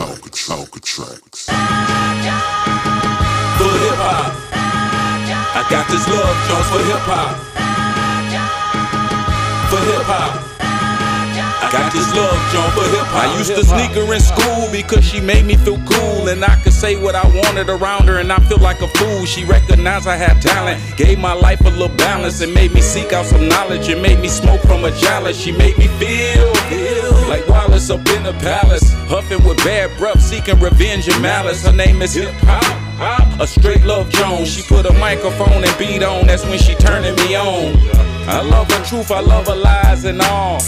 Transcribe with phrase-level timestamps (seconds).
[0.00, 1.44] Alka tracks.
[1.44, 1.52] For
[3.82, 4.32] hip hop.
[5.52, 7.36] I got this love Jones for hip hop.
[9.70, 10.49] For hip hop.
[11.70, 13.30] I got this love Jones for hip hop.
[13.30, 16.26] I used to sneak her in school because she made me feel cool.
[16.26, 19.24] And I could say what I wanted around her and I feel like a fool.
[19.24, 23.12] She recognized I had talent, gave my life a little balance, and made me seek
[23.12, 23.88] out some knowledge.
[23.88, 25.38] And made me smoke from a chalice.
[25.38, 26.50] She made me feel,
[27.28, 28.92] like Wallace up in the palace.
[29.06, 31.64] Huffing with bad breath, seeking revenge and malice.
[31.64, 33.40] Her name is hip hop.
[33.40, 34.52] A straight love Jones.
[34.52, 36.26] She put a microphone and beat on.
[36.26, 37.78] That's when she turning me on.
[38.28, 40.60] I love her truth, I love her lies and all.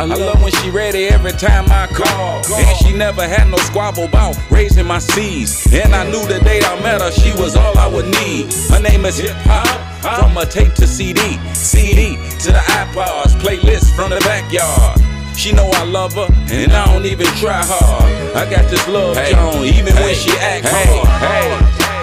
[0.00, 2.40] I love when she ready every time I call.
[2.56, 5.70] And she never had no squabble about raising my seeds.
[5.74, 8.50] And I knew the day I met her, she was all I would need.
[8.70, 9.68] Her name is Hip Hop.
[10.00, 11.20] From a tape to CD,
[11.52, 14.98] CD to the iPods, playlist from the backyard.
[15.36, 18.34] She know I love her, and I don't even try hard.
[18.34, 21.08] I got this love Joan, even when she act hard.
[21.20, 21.52] Hey,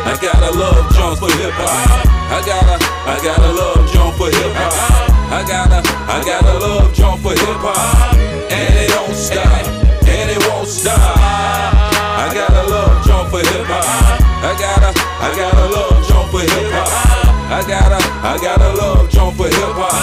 [0.06, 2.06] I got a love Jones for hip hop.
[2.30, 2.78] I got a,
[3.10, 4.97] I got a love Jones for hip hop.
[5.38, 8.18] I got a, I got a love Jones for hip hop,
[8.50, 9.46] and it don't stop,
[10.10, 10.98] and it won't stop.
[10.98, 13.86] I got a love Jones for hip hop.
[14.42, 16.90] I got a, I got a love Jones for hip hop.
[17.54, 19.94] I got a, I got a love Jones for hip hop,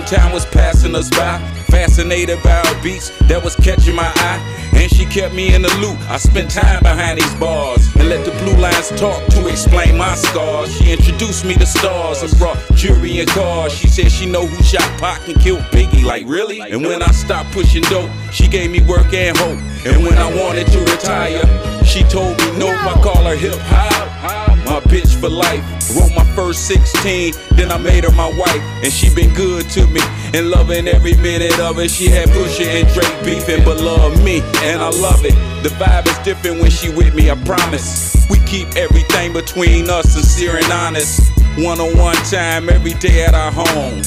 [0.00, 1.38] when time was passing us by.
[1.68, 4.40] Fascinated by her beats that was catching my eye,
[4.72, 5.98] and she kept me in the loop.
[6.10, 10.14] I spent time behind these bars and let the blue lines talk to explain my
[10.16, 10.74] scars.
[10.76, 13.72] She introduced me to stars and brought jewelry and cars.
[13.72, 16.04] She said she know who shot Pac and killed Biggie.
[16.04, 16.60] Like really?
[16.60, 19.58] And when I stopped pushing dope, she gave me work and hope.
[19.86, 21.44] And when I wanted to retire,
[21.84, 22.68] she told me no.
[22.68, 24.49] I call her hip hop.
[24.70, 25.64] My bitch for life.
[25.96, 28.62] Wrote my first 16, then I made her my wife.
[28.84, 30.00] And she been good to me
[30.32, 31.90] and loving every minute of it.
[31.90, 35.34] She had Pusha and Drake beefing, but love me, and I love it.
[35.64, 38.14] The vibe is different when she with me, I promise.
[38.30, 41.32] We keep everything between us sincere and honest.
[41.58, 44.02] One on one time every day at our home.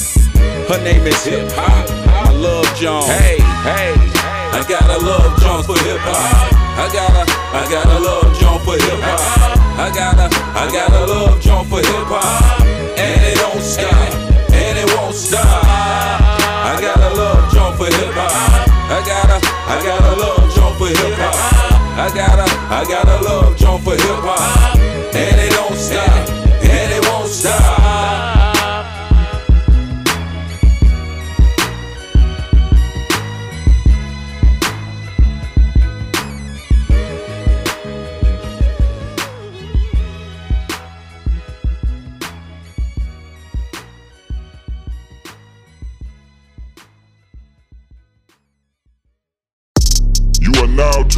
[0.64, 1.90] Her name is Hip Hop.
[2.08, 3.04] I love Jones.
[3.04, 3.36] Hey,
[3.68, 3.92] hey.
[4.54, 6.54] I got a love Jones for hip hop.
[6.78, 7.24] I got a,
[7.54, 9.53] I got a love Jones for hip hop.
[9.76, 13.90] I got a, I got a love Jones for hip hop, and it don't stop,
[14.54, 15.44] and it won't stop.
[15.44, 18.70] I got a love Jones for hip hop.
[18.88, 21.34] I got a, I got a love Jones for hip hop.
[21.98, 26.28] I got a, I got a love Jones for hip hop, and it don't stop,
[26.62, 27.83] and it won't stop.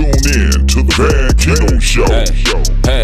[0.06, 2.06] Now tuned in to the Van Keto Show.
[2.84, 3.02] Hey,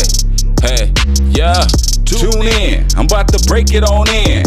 [0.63, 0.93] hey,
[1.31, 1.92] yeah.
[2.13, 4.45] Tune in, I'm about to break it on in.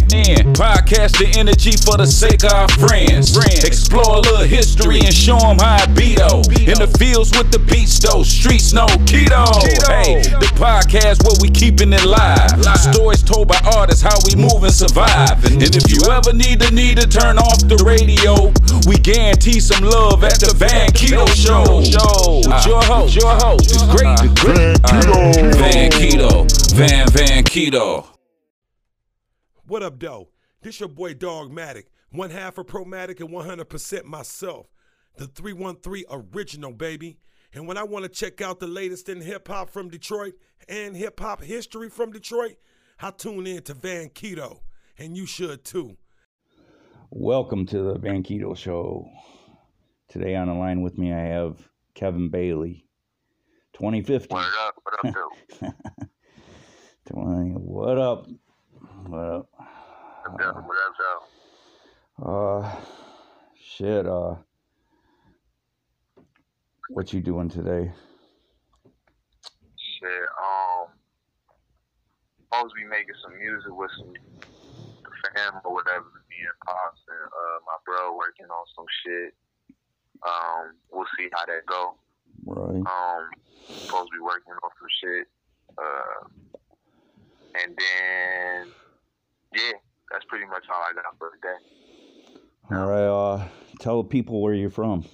[0.53, 3.35] Podcast the energy for the sake of our friends.
[3.63, 6.15] Explore a little history and show them how I beat.
[6.15, 9.45] In the fields with the beats though, streets no keto.
[9.87, 12.55] Hey, the podcast where we keeping it live.
[12.93, 15.43] Stories told by artists, how we move and survive.
[15.45, 18.53] And if you ever need the need to turn off the radio,
[18.87, 21.81] we guarantee some love at the Van Keto Show.
[21.81, 25.55] With your host, your host, the great, the great Van Keto.
[25.57, 28.05] Van Keto, Van Van Keto.
[29.65, 30.27] What up, though?
[30.61, 34.67] This your boy Dogmatic, one half of Promatic and 100% myself,
[35.15, 37.17] the 313 original, baby.
[37.53, 40.33] And when I want to check out the latest in hip hop from Detroit
[40.67, 42.57] and hip hop history from Detroit,
[42.99, 44.59] I tune in to Van Keto,
[44.97, 45.95] and you should too.
[47.09, 49.07] Welcome to the Van Keto Show.
[50.09, 52.85] Today on the line with me, I have Kevin Bailey,
[53.75, 54.33] 2050.
[54.33, 54.75] What up?
[54.83, 55.75] What up,
[57.07, 58.25] 20, what up?
[59.05, 59.49] What up?
[60.31, 60.77] What up, what
[61.13, 61.23] up?
[62.17, 62.75] Uh,
[63.53, 64.07] shit.
[64.07, 64.35] Uh,
[66.89, 67.91] what you doing today?
[69.77, 70.87] Shit, um,
[72.41, 74.13] supposed to be making some music with some
[75.35, 79.35] fam or whatever, me and Pops and uh, my bro working on some shit.
[80.25, 81.97] Um, we'll see how that go.
[82.45, 82.81] Right.
[82.81, 83.29] Um,
[83.67, 85.27] supposed to be working on some shit.
[85.77, 86.29] Uh,
[87.63, 88.73] and then,
[89.53, 89.77] yeah,
[90.11, 91.59] that's pretty much all I got for today.
[92.71, 93.49] All right.
[94.05, 95.05] People where you're from.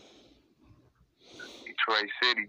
[1.65, 2.47] Detroit City,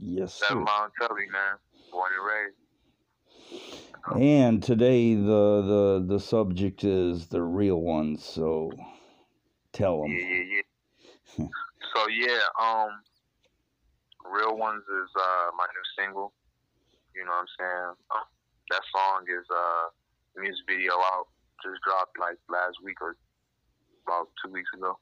[0.00, 0.64] Yes, Seven sir.
[0.64, 1.56] Mile Tully, man.
[1.92, 4.22] Born and raised.
[4.22, 5.22] And today the
[5.62, 8.24] the the subject is the real ones.
[8.24, 8.70] So
[9.74, 10.12] Tell them.
[10.12, 10.62] Yeah, yeah,
[11.36, 11.46] yeah.
[11.94, 13.02] so yeah, um,
[14.30, 16.32] real ones is uh my new single.
[17.14, 17.94] You know what I'm saying?
[18.14, 18.26] Uh,
[18.70, 19.90] that song is uh
[20.40, 21.26] music video out
[21.62, 23.16] just dropped like last week or
[24.06, 24.98] about two weeks ago.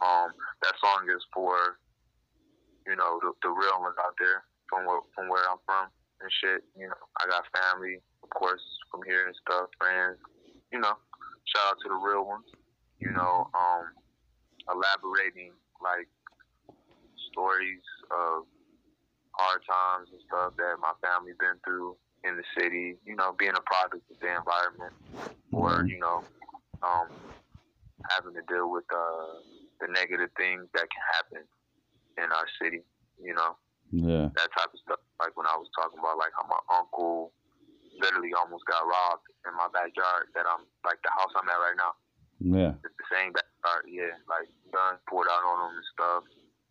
[0.00, 0.30] Um,
[0.62, 1.78] that song is for
[2.86, 6.30] you know the, the real ones out there from where from where I'm from and
[6.40, 6.64] shit.
[6.76, 10.18] You know, I got family, of course, from here and stuff, friends.
[10.72, 10.94] You know,
[11.44, 12.46] shout out to the real ones.
[12.98, 13.84] You know, um,
[14.66, 15.52] elaborating
[15.82, 16.08] like
[17.30, 18.44] stories of
[19.32, 22.98] hard times and stuff that my family been through in the city.
[23.06, 24.94] You know, being a product of the environment,
[25.52, 26.24] or you know,
[26.82, 27.08] um,
[28.14, 29.42] having to deal with uh,
[29.80, 31.42] the negative things that can happen
[32.18, 32.82] in our city.
[33.18, 33.58] You know,
[33.90, 34.30] Yeah.
[34.34, 35.02] that type of stuff.
[35.18, 37.34] Like when I was talking about like how my uncle
[37.98, 40.30] literally almost got robbed in my backyard.
[40.38, 41.92] That I'm like the house I'm at right now.
[42.38, 42.72] Yeah.
[42.86, 43.90] It's the same backyard.
[43.90, 46.22] Yeah, like guns poured out on him and stuff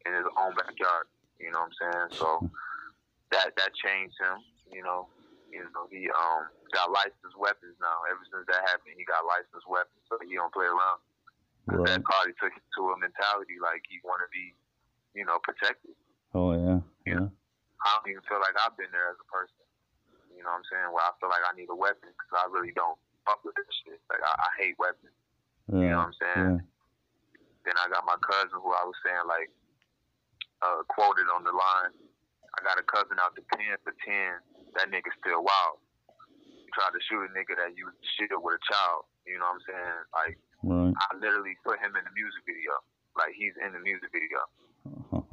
[0.07, 1.11] in his own backyard.
[1.43, 2.09] You know what I'm saying?
[2.15, 2.27] So
[3.35, 4.39] that that changed him.
[4.71, 5.11] You know,
[5.51, 8.07] you know he um got licensed weapons now.
[8.07, 11.03] Ever since that happened, he got licensed weapons, so he don't play around.
[11.67, 11.99] 'Cause Right.
[11.99, 14.55] That probably took him to a mentality like he want to be,
[15.13, 15.95] you know, protected.
[16.33, 16.79] Oh yeah.
[17.05, 17.27] Yeah.
[17.27, 19.63] I don't even feel like I've been there as a person.
[20.35, 20.89] You know what I'm saying?
[20.95, 23.67] Where I feel like I need a weapon because I really don't fuck with this
[23.83, 23.99] shit.
[24.09, 25.11] Like I, I hate weapons.
[25.67, 25.79] Yeah.
[25.79, 26.47] You know what I'm saying?
[26.55, 26.65] Yeah.
[27.67, 29.51] Then I got my cousin who I was saying like
[30.63, 31.91] uh, quoted on the line.
[32.55, 34.39] I got a cousin out the pen for ten.
[34.79, 35.83] That nigga still wild.
[36.39, 39.05] He tried to shoot a nigga that used shit with a child.
[39.27, 39.99] You know what I'm saying?
[40.15, 40.93] Like Right.
[40.93, 42.73] I literally put him in the music video.
[43.17, 44.41] Like he's in the music video.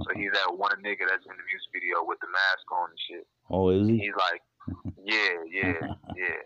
[0.05, 3.00] So he's that one nigga that's in the music video with the mask on and
[3.09, 3.25] shit.
[3.50, 3.99] oh, is he?
[4.09, 4.43] He's like,
[5.00, 5.79] yeah, yeah,
[6.19, 6.41] yeah.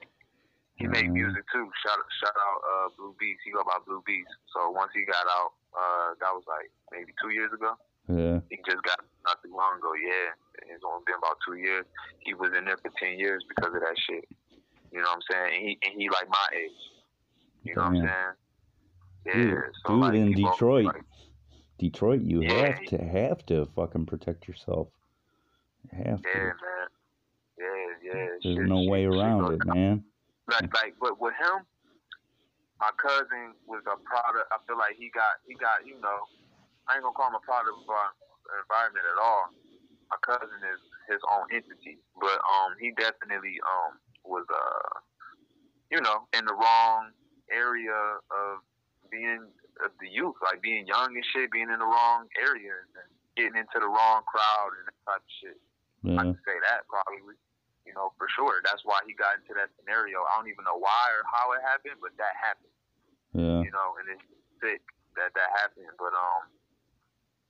[0.78, 1.10] He Mhm.
[1.10, 1.66] music too.
[1.82, 3.40] Shout shout out uh, Blue Beast.
[3.44, 4.30] He go by Blue Beast.
[4.54, 7.75] So once he got out, uh, that was like maybe two years ago.
[8.06, 8.38] Yeah.
[8.48, 9.90] He just got not too long ago.
[9.98, 10.38] Yeah,
[10.70, 11.84] it's only been about two years.
[12.22, 14.22] He was in there for ten years because of that shit.
[14.94, 15.50] You know what I'm saying?
[15.54, 16.78] And he and he like my age.
[17.66, 18.34] You know what I'm saying?
[19.26, 19.32] Yeah.
[19.34, 19.54] Dude,
[19.86, 21.04] so dude like in Detroit, like,
[21.78, 22.66] Detroit, you Yeah.
[22.66, 24.88] have to have to fucking protect yourself.
[25.84, 26.38] You have yeah, to.
[26.38, 26.54] man.
[27.58, 28.26] Yeah, yeah.
[28.42, 30.04] There's shit, no shit, way around goes it, man.
[30.48, 31.66] like like but with him
[32.80, 36.18] my cousin was a product I feel like he got he got you know
[36.88, 38.10] I ain't gonna call him a product of our
[38.62, 39.50] environment at all
[40.08, 40.80] my cousin is
[41.10, 44.94] his own entity but um he definitely um was uh
[45.90, 47.10] you know in the wrong
[47.50, 47.92] area
[48.30, 48.62] of
[49.10, 49.44] being
[49.84, 53.08] of the youth like being young and shit being in the wrong areas and
[53.38, 55.58] getting into the wrong crowd and that type of shit
[56.06, 57.34] I can say that probably,
[57.82, 58.62] you know, for sure.
[58.62, 60.22] That's why he got into that scenario.
[60.22, 62.70] I don't even know why or how it happened, but that happened,
[63.34, 63.66] Yeah.
[63.66, 64.22] you know, and it's
[64.62, 64.78] sick
[65.19, 65.90] that that happened.
[65.99, 66.54] But um,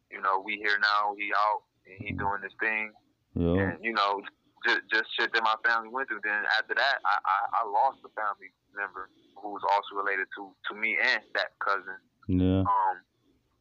[0.09, 1.13] you know, we here now.
[1.13, 2.97] He out and he doing this thing,
[3.37, 3.69] Yeah.
[3.69, 4.25] and you know,
[4.67, 6.23] just, just shit that my family went through.
[6.25, 10.51] Then after that, I, I I lost a family member who was also related to
[10.71, 11.99] to me and that cousin.
[12.27, 12.67] Yeah.
[12.67, 12.97] Um,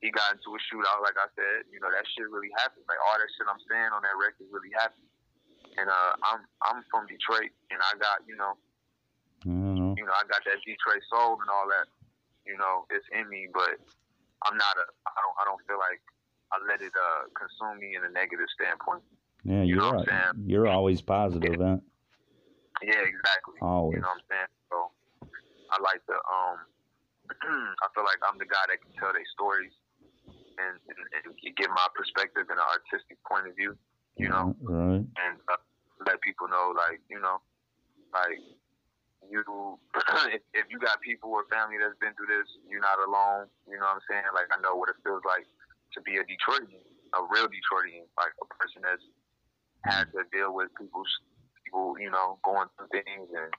[0.01, 1.65] he got into a shootout, like I said.
[1.73, 2.85] You know, that shit really happened.
[2.85, 5.09] Like all that shit I'm saying on that record really happened.
[5.77, 8.57] And uh, I'm I'm from Detroit, and I got you know
[9.45, 9.93] know.
[9.97, 11.89] you know I got that Detroit soul and all that.
[12.45, 13.77] You know, it's in me, but
[14.45, 14.85] I'm not a.
[15.05, 16.01] I don't I don't feel like
[16.53, 19.03] I let it uh consume me in a negative standpoint.
[19.47, 20.33] Yeah, You you're know what I'm right.
[20.35, 20.45] saying?
[20.45, 21.77] you're always positive, huh?
[22.83, 23.57] Yeah, exactly.
[23.63, 23.95] Always.
[23.95, 24.51] You know what I'm saying?
[24.69, 24.77] So
[25.71, 26.57] I like to um
[27.79, 29.71] I feel like I'm the guy that can tell their stories
[30.59, 33.75] and, and, and give my perspective and an artistic point of view,
[34.19, 35.03] you know, Right.
[35.03, 35.59] and uh,
[36.05, 37.39] let people know like, you know,
[38.13, 38.39] like
[39.31, 39.43] you
[40.35, 43.47] if, if you got people or family that's been through this, you're not alone.
[43.67, 44.27] You know what I'm saying?
[44.35, 45.47] Like I know what it feels like
[45.95, 46.83] to be a Detroitian,
[47.15, 49.03] a real Detroitian, like a person that's
[49.87, 51.09] had to deal with people's
[51.63, 53.51] people, you know, going through things and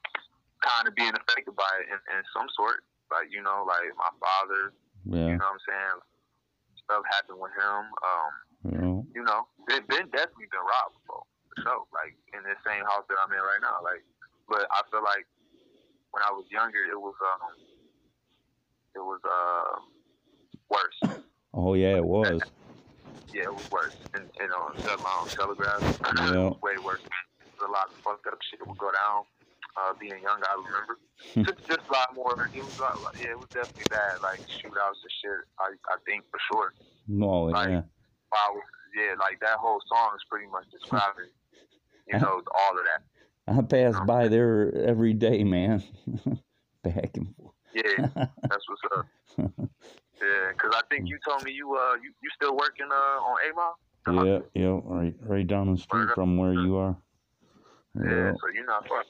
[0.61, 2.85] kind of being affected by it in, in some sort.
[3.09, 4.73] Like, you know, like my father,
[5.09, 5.33] Yeah.
[5.33, 5.97] you know what I'm saying?
[6.85, 7.81] Stuff happened with him.
[8.05, 8.31] Um,
[8.69, 8.95] You know.
[9.15, 11.25] you know, been, been definitely been robbed before.
[11.49, 11.83] For sure.
[11.93, 13.81] Like in this same house that I'm in right now.
[13.81, 14.05] Like
[14.49, 15.25] but I feel like
[16.11, 17.53] when I was younger it was um
[18.95, 19.79] it was uh
[20.69, 21.21] worse.
[21.53, 22.41] Oh yeah, it was.
[23.33, 23.95] Yeah, it was worse.
[24.13, 26.49] And you know, Tele- my own telegraph it Yeah.
[26.49, 27.01] was way worse.
[27.65, 29.23] A lot of fucked up shit would go down.
[29.77, 30.99] Uh, being young, I remember.
[31.33, 31.43] Hmm.
[31.43, 32.49] just, just a lot more.
[32.53, 34.19] It was, a lot, yeah, it was definitely bad.
[34.21, 35.39] Like shootouts and shit.
[35.59, 36.73] I, I think for sure.
[37.07, 37.81] No, Like, yeah.
[38.33, 38.63] I was,
[38.95, 41.29] yeah, like that whole song is pretty much describing,
[42.07, 43.03] you know, all of that.
[43.47, 45.83] I pass um, by there every day, man.
[46.83, 47.55] Back and forth.
[47.73, 49.05] Yeah, that's what's up.
[50.21, 53.37] Yeah, because I think you told me you uh you, you still working uh on
[53.47, 53.75] A Mall.
[54.25, 56.97] Yeah, yeah, right, right down the street from where you are.
[57.95, 59.03] Yeah, so you're not far.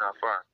[0.00, 0.44] Not far.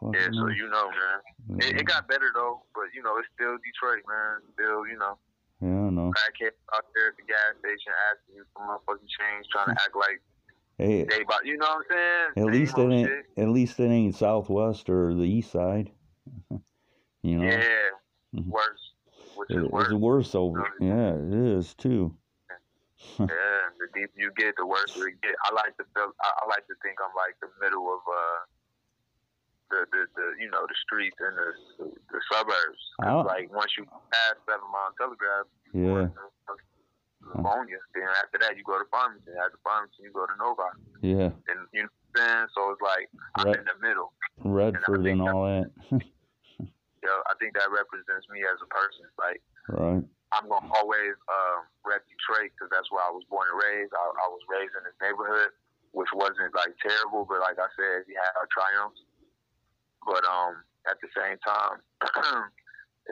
[0.00, 1.60] fucking Yeah, so you know, man.
[1.60, 4.40] It, it got better though, but you know, it's still Detroit, man.
[4.54, 5.18] Still, you know,
[5.60, 6.10] Yeah, I know.
[6.10, 9.94] crackheads out there at the gas station asking you for motherfucking change, trying to act
[9.94, 10.20] like
[10.78, 12.30] Hey, they about, you know what I'm saying?
[12.36, 13.08] at Same least it ain't.
[13.08, 13.42] shit.
[13.44, 15.90] At least it ain't Southwest or the East Side.
[17.22, 17.90] you know, Yeah,
[18.34, 18.46] Mhm.
[18.48, 18.83] worse.
[19.48, 19.84] Which It- is worse.
[19.86, 20.72] it's worse over.
[20.80, 22.14] Yeah, it is too.
[23.18, 25.34] Yeah, the deeper you get, the worse it get.
[25.44, 26.10] I like to feel.
[26.22, 28.40] I, I like to think I'm like the middle of uh,
[29.70, 31.50] the the, the you know the streets and the
[32.10, 32.80] the suburbs.
[33.28, 36.08] Like once you pass Seven Mile Telegraph, Yeah,
[37.36, 37.76] Livonia.
[37.94, 39.30] Then after that, you go to pharmacy.
[39.36, 40.62] After pharmacy, you go to Novi.
[41.02, 41.28] yeah.
[41.52, 42.46] And you know what I'm saying?
[42.56, 43.58] So it's like I'm Right.
[43.58, 44.12] in the middle.
[44.44, 45.68] Redford and all that.
[47.04, 49.04] You know, I think that represents me as a person.
[49.20, 50.00] Like right.
[50.32, 53.92] I'm gonna always um, rep Detroit because that's where I was born and raised.
[53.92, 55.52] I, I was raised in this neighborhood,
[55.92, 59.04] which wasn't like terrible, but like I said, we had our triumphs.
[60.08, 61.84] But um, at the same time,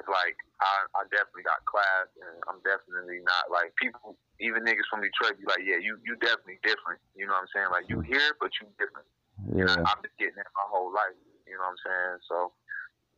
[0.00, 4.16] it's like I, I definitely got class, and I'm definitely not like people.
[4.40, 7.04] Even niggas from Detroit be like, yeah, you you definitely different.
[7.12, 7.68] You know what I'm saying?
[7.68, 9.04] Like you here, but you different.
[9.52, 11.12] Yeah, I, I've been getting it my whole life.
[11.44, 12.16] You know what I'm saying?
[12.24, 12.56] So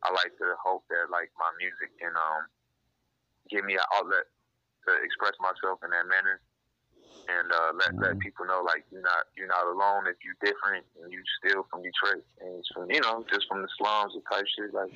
[0.05, 2.45] I like to hope that like my music can um
[3.49, 4.25] give me an outlet
[4.85, 6.41] to express myself in that manner,
[7.27, 8.21] and uh, let let Mhm.
[8.21, 11.81] people know like you're not you're not alone if you're different and you still from
[11.81, 14.93] Detroit and it's from you know just from the slums and type shit like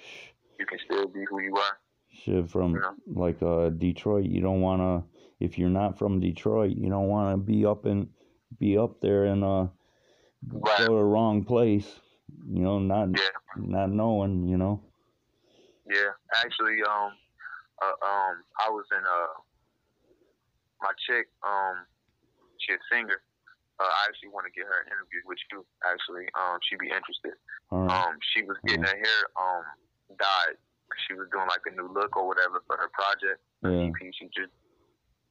[0.59, 1.79] you can still be who you are.
[2.11, 2.93] shit from Yeah.
[3.07, 4.25] like uh Detroit.
[4.25, 5.09] You don't want to.
[5.39, 8.09] If you're not from Detroit, you don't want to be up in,
[8.59, 9.67] be up there and uh
[10.51, 10.77] Right.
[10.79, 11.87] go to the wrong place.
[12.47, 13.29] You know, not Yeah.
[13.55, 14.47] not knowing.
[14.47, 14.83] You know.
[15.89, 16.13] Yeah,
[16.45, 17.17] actually, um,
[17.81, 19.33] uh, um, I was in uh,
[20.85, 21.81] my chick, um,
[22.61, 23.25] she a singer.
[23.79, 25.65] Uh, I actually want to get her an interview with you.
[25.87, 27.33] Actually, um, she'd be interested.
[27.71, 27.89] Right.
[27.89, 29.63] Um, she was getting her hair um
[30.19, 30.59] dyed.
[31.07, 33.39] She was doing like a new look or whatever for her project.
[33.63, 33.87] Yeah.
[33.87, 34.51] EP she just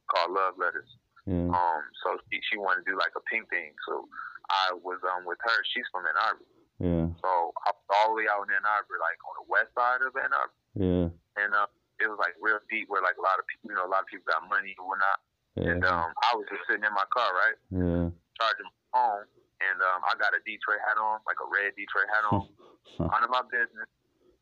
[0.09, 0.89] called Love Letters.
[1.29, 1.53] Yeah.
[1.53, 3.77] Um, so she, she wanted to do like a pink thing.
[3.85, 4.09] So
[4.49, 5.57] I was um with her.
[5.69, 6.43] She's from Ann Arbor.
[6.79, 7.11] Yeah.
[7.19, 7.29] So
[7.67, 10.15] I was all the way out in Ann Arbor, like on the west side of
[10.15, 11.07] Ann Arbor Yeah.
[11.43, 11.67] and uh,
[11.99, 14.03] it was like real deep where like a lot of people, you know, a lot
[14.03, 15.19] of people got money and whatnot.
[15.59, 15.75] Yeah.
[15.75, 18.07] And um, I was just sitting in my car, right, Yeah.
[18.39, 19.27] charging my phone,
[19.59, 22.47] and um, I got a Detroit hat on, like a red Detroit hat on,
[23.11, 23.89] under my business.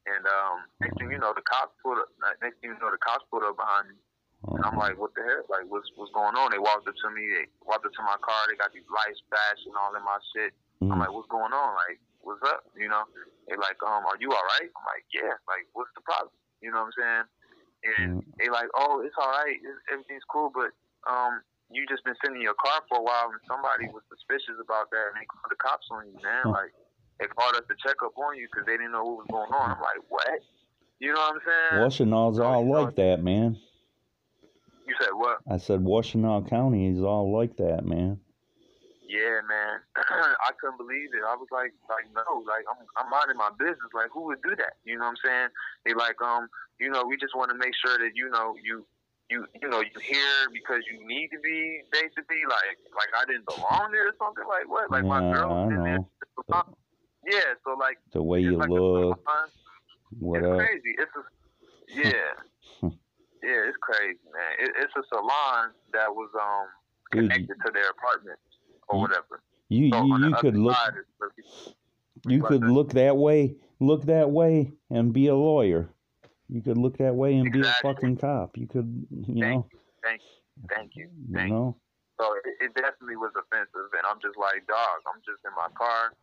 [0.05, 2.07] And um, next thing you know, the cops pulled up.
[2.39, 3.97] Next thing you know, the cops pulled up behind me,
[4.55, 5.43] and I'm like, "What the hell?
[5.51, 7.27] Like, what's what's going on?" They walked up to me.
[7.27, 8.47] They walked up to my car.
[8.47, 10.55] They got these lights flashing all in my shit.
[10.79, 10.99] I'm Mm.
[11.03, 11.75] like, "What's going on?
[11.75, 13.07] Like, what's up?" You know?
[13.47, 16.35] They like, "Um, are you all right?" I'm like, "Yeah." Like, what's the problem?
[16.59, 17.25] You know what I'm saying?
[17.87, 18.25] And Mm.
[18.37, 19.55] they like, "Oh, it's all right.
[19.55, 20.75] It's, everything's cool, but
[21.07, 21.39] um,
[21.71, 24.91] you just been sitting in your car for a while, and somebody was suspicious about
[24.91, 26.51] that, and they called the cops on you, man.
[26.51, 26.73] Like,
[27.19, 29.51] they called us to check up on you because they didn't know what was going
[29.53, 30.43] on." I'm like, "What?"
[30.99, 32.09] You know what I'm saying?
[32.11, 33.55] Washtenaw all you know- like that, man.
[34.87, 35.39] You said what?
[35.49, 38.19] I said Washtenaw County is all like that, man.
[39.07, 39.79] Yeah, man.
[39.95, 41.23] I couldn't believe it.
[41.23, 43.87] I was like, like no, like I'm, I'm minding my business.
[43.95, 44.75] Like, who would do that?
[44.83, 45.49] You know what I'm saying?
[45.87, 48.83] They like, um, you know, we just want to make sure that you know you,
[49.31, 53.47] you, you know, you here because you need to be basically like, like I didn't
[53.47, 54.43] belong there or something.
[54.43, 54.91] Like what?
[54.91, 56.03] Like my girl in there.
[57.23, 59.47] Yeah, so like The way you like a look, salon.
[59.47, 60.63] It's whatever.
[60.63, 60.95] crazy.
[60.99, 61.23] It's a,
[61.91, 62.31] yeah,
[63.43, 64.51] yeah, it's crazy, man.
[64.67, 66.67] It, it's a salon that was um
[67.11, 68.39] connected to their apartment
[68.89, 69.41] or You- whatever.
[69.69, 71.75] You So you, you could look side is where people-
[72.25, 72.71] you could that.
[72.71, 75.89] look that way, look that way, and be a lawyer.
[76.47, 78.55] You could look that way and be a fucking cop.
[78.57, 79.69] You could, you Thank know,
[80.01, 81.55] Thank you, thank you, you thank you.
[81.55, 81.75] know.
[82.19, 85.67] So it, it definitely was offensive, and I'm just like, dog, I'm just in my
[85.75, 86.13] car.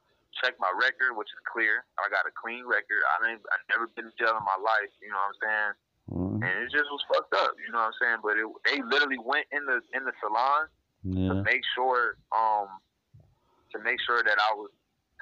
[0.43, 1.85] Check my record, which is clear.
[2.01, 3.05] I got a clean record.
[3.21, 4.91] I ain't, I never been to jail in my life.
[4.99, 5.73] You know what I'm saying?
[6.11, 7.55] Uh, And it just was fucked up.
[7.61, 8.19] You know what I'm saying?
[8.25, 10.67] But it, they literally went in the in the salon
[11.05, 12.69] yeah, to make sure um
[13.73, 14.71] to make sure that I was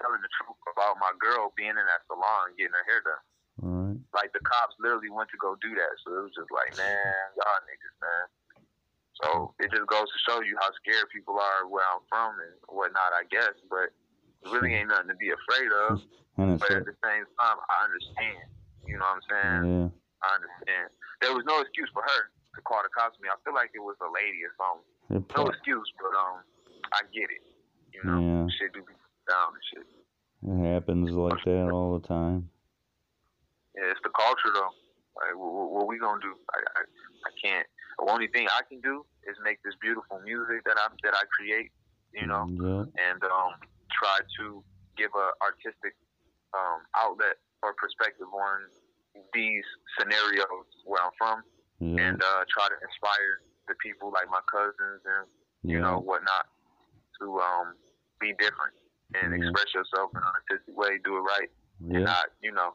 [0.00, 3.24] telling the truth about my girl being in that salon getting her hair done.
[3.60, 3.98] right.
[4.12, 5.92] Like the cops literally went to go do that.
[6.04, 8.24] So it was just like, man, y'all niggas, man.
[9.20, 9.28] So
[9.60, 13.12] it just goes to show you how scared people are where I'm from and whatnot,
[13.14, 13.54] I guess.
[13.70, 13.92] But
[14.42, 16.00] it really ain't nothing to be afraid of.
[16.32, 18.48] But at the same time, I understand.
[18.88, 19.62] You know what I'm saying?
[19.68, 19.88] yeah,
[20.24, 20.88] I understand.
[21.20, 22.20] There was no excuse for her
[22.56, 23.28] to call the cops on me.
[23.28, 24.82] I feel like it was a lady or something.
[25.10, 26.40] No excuse, but um,
[26.92, 27.42] I get it.
[27.92, 28.46] You know, Yeah.
[28.58, 28.92] shit do be
[29.28, 29.86] down and shit.
[30.42, 32.48] it happens like that all the time.
[33.76, 34.72] Yeah, it's the culture though.
[35.16, 36.34] Like, what, what we gonna do?
[36.54, 37.66] I, I, I can't.
[37.98, 41.24] The only thing I can do is make this beautiful music that I that I
[41.30, 41.70] create,
[42.12, 42.84] you know, Yeah.
[43.12, 43.52] and um,
[43.92, 44.64] try to
[44.96, 45.94] give a artistic
[46.56, 48.66] um, outlet or perspective on
[49.32, 49.64] these
[49.98, 51.38] scenarios where I'm from,
[51.78, 52.08] Yeah.
[52.08, 55.26] and uh, try to inspire the people like my cousins and
[55.62, 55.84] you yeah.
[55.84, 56.46] know whatnot
[57.20, 57.74] to um,
[58.20, 58.74] be different
[59.14, 59.44] and Yeah.
[59.48, 61.50] express yourself in an artistic way, do it right,
[61.92, 62.72] and not you know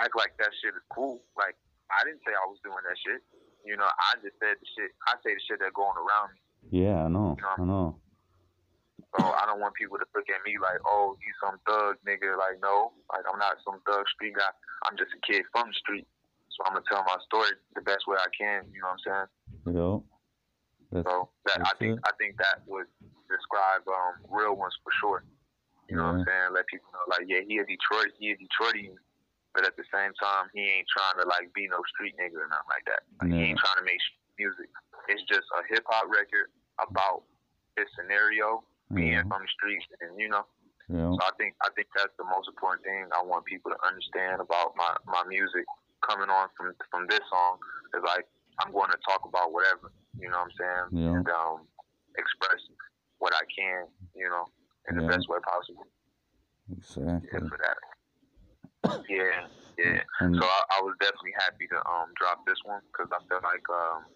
[0.00, 1.20] act like that shit is cool.
[1.36, 1.56] Like
[1.90, 3.22] I didn't say I was doing that shit.
[3.66, 4.90] You know, I just said the shit.
[5.10, 6.40] I say the shit that going around me.
[6.70, 7.34] Yeah, I know.
[7.38, 7.98] I know.
[9.18, 12.36] So I don't want people to look at me like, oh, you some thug nigga.
[12.38, 14.50] Like, no, like I'm not some thug street guy.
[14.86, 16.06] I'm just a kid from the street.
[16.56, 18.64] So I'm gonna tell my story the best way I can.
[18.72, 19.28] You know what I'm saying?
[19.76, 19.96] Yeah.
[20.92, 22.04] That's, So that I think it.
[22.08, 22.88] I think that would
[23.28, 25.20] describe um, real ones for sure.
[25.92, 26.48] You know what I'm saying?
[26.56, 28.96] Let people know like, yeah, he a Detroit, he a Detroitian,
[29.54, 32.48] but at the same time, he ain't trying to like be no street nigga or
[32.50, 33.02] nothing like that.
[33.22, 33.38] Like, Yeah.
[33.38, 34.00] He ain't trying to make
[34.40, 34.66] music.
[35.12, 36.50] It's just a hip hop record
[36.82, 37.22] about
[37.78, 39.28] his scenario being Yeah.
[39.28, 40.46] from the streets, and you know.
[40.90, 41.10] yeah.
[41.14, 44.40] So I think I think that's the most important thing I want people to understand
[44.42, 45.66] about my, my music
[46.06, 47.58] coming on from from this song
[47.94, 48.24] is like
[48.62, 50.86] I'm going to talk about whatever, you know what I'm saying?
[51.04, 51.16] Yeah.
[51.18, 51.66] And um
[52.16, 52.62] express
[53.18, 54.46] what I can, you know,
[54.88, 55.86] in the best way possible.
[56.70, 57.78] Yeah, for that.
[59.10, 60.00] Yeah, yeah.
[60.20, 63.42] And So I, I was definitely happy to um drop this one because I feel
[63.42, 64.06] like um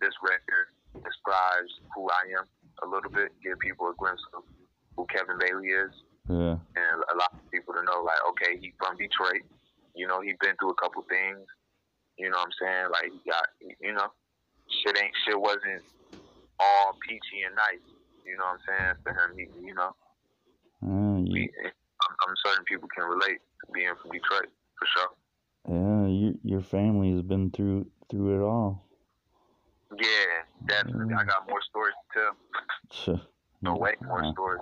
[0.00, 2.46] this record describes who I am
[2.82, 4.42] a little bit, give people a glimpse of
[4.96, 5.94] who Kevin Bailey is,
[6.30, 6.58] yeah.
[6.58, 9.42] and a lot of people to know like, okay, he's from Detroit.
[9.98, 11.42] You know, he's been through a couple things.
[12.18, 12.86] You know what I'm saying?
[12.94, 13.46] Like he got,
[13.82, 14.08] you know,
[14.82, 15.82] shit ain't shit wasn't
[16.58, 17.82] all peachy and nice.
[18.24, 18.94] You know what I'm saying?
[19.02, 19.90] For him, he, you know,
[21.26, 25.10] you, he, I'm, I'm certain people can relate to being from Detroit for sure.
[25.68, 26.06] yeah.
[26.06, 28.86] You, your family has been through through it all.
[29.96, 31.14] Yeah, definitely.
[31.14, 32.36] I got more stories to
[33.04, 33.20] tell.
[33.62, 34.60] No way more Uh, stories.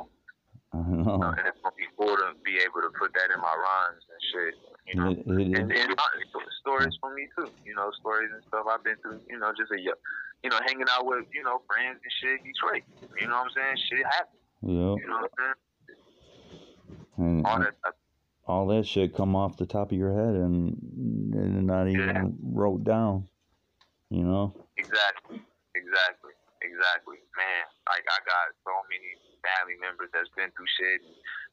[0.84, 1.16] I know.
[1.22, 4.02] Uh, and it's gonna be cool to be able to put that in my rhymes
[4.10, 4.54] and shit.
[4.86, 5.10] You know.
[5.10, 8.84] It, it And, and uh, stories for me too, you know, stories and stuff I've
[8.84, 9.94] been through, you know, just a, you
[10.50, 12.82] know, hanging out with, you know, friends and shit, Detroit.
[13.20, 13.76] You know what I'm saying?
[13.90, 14.42] Shit happens.
[14.62, 14.96] Yep.
[15.02, 15.54] You know what I'm
[17.18, 17.46] And, saying?
[17.46, 17.94] All and that stuff.
[18.46, 20.76] all that shit come off the top of your head and,
[21.34, 22.24] and not even Yeah.
[22.42, 23.28] wrote down.
[24.10, 24.54] You know.
[24.76, 25.42] Exactly.
[25.74, 26.32] Exactly.
[26.62, 27.18] Exactly.
[27.36, 29.12] Man, like I got so many
[29.46, 31.00] family members that's been through shit,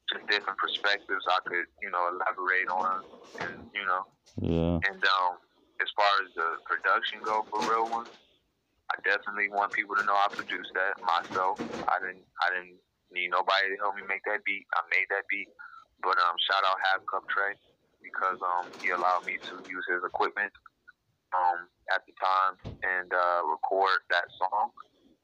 [0.10, 3.06] just different perspectives I could, you know, elaborate on,
[3.40, 4.04] and you know,
[4.42, 4.82] Yeah.
[4.82, 5.38] And um,
[5.82, 8.14] as far as the production go for real ones,
[8.92, 11.62] I definitely want people to know I produced that myself.
[11.88, 12.82] I didn't I didn't
[13.14, 14.66] need nobody to help me make that beat.
[14.74, 15.50] I made that beat.
[16.02, 17.56] But um, shout out Half Cup Trey
[18.04, 20.52] because um, he allowed me to use his equipment
[21.32, 24.76] um, at the time and uh, record that song.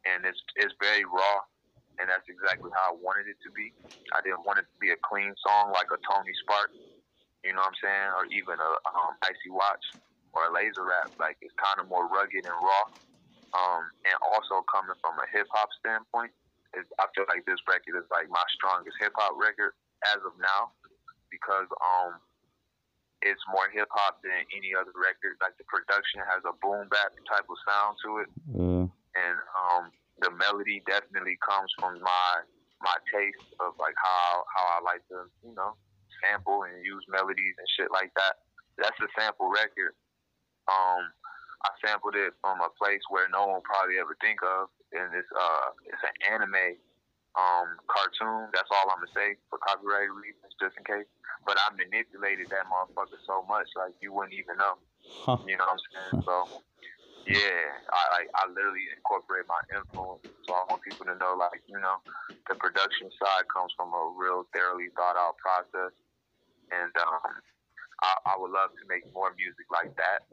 [0.08, 1.44] And it's it's very raw,
[2.00, 3.72] and that's exactly how I wanted it to be.
[4.16, 6.72] I didn't want it to be a clean song like a Tony Spark
[7.44, 9.84] you know what I'm saying, or even a um, icy watch
[10.36, 11.16] or a laser rap.
[11.20, 12.86] Like it's kind of more rugged and raw.
[13.50, 16.30] Um, and also coming from a hip hop standpoint,
[16.78, 19.74] is I feel like this record is like my strongest hip hop record
[20.06, 20.70] as of now
[21.34, 22.22] because um,
[23.26, 25.40] it's more hip hop than any other record.
[25.42, 28.86] Like the production has a boom bap type of sound to it Uh,
[29.18, 29.90] and um,
[30.22, 32.32] the melody definitely comes from my
[32.82, 35.76] my taste of like how how I like to you know
[36.24, 38.44] sample and use melodies and shit like that.
[38.78, 39.96] That's a sample record.
[40.68, 41.12] Um,
[41.68, 45.28] I sampled it from a place where no one probably ever think of, and it's
[45.36, 46.80] uh it's an anime
[47.36, 48.48] um cartoon.
[48.56, 51.08] That's all I'm gonna say for copyright reasons, just in case.
[51.48, 54.76] But I manipulated that motherfucker so much, like you wouldn't even know.
[55.24, 55.38] huh.
[55.48, 56.24] You know what I'm saying?
[56.28, 56.36] So,
[57.30, 57.62] yeah,
[57.94, 60.26] I like I literally incorporate my influence.
[60.50, 62.02] So I want people to know, like, you know,
[62.50, 65.94] the production side comes from a real thoroughly thought out process,
[66.74, 67.34] and um,
[68.02, 70.26] I, I would love to make more music like that,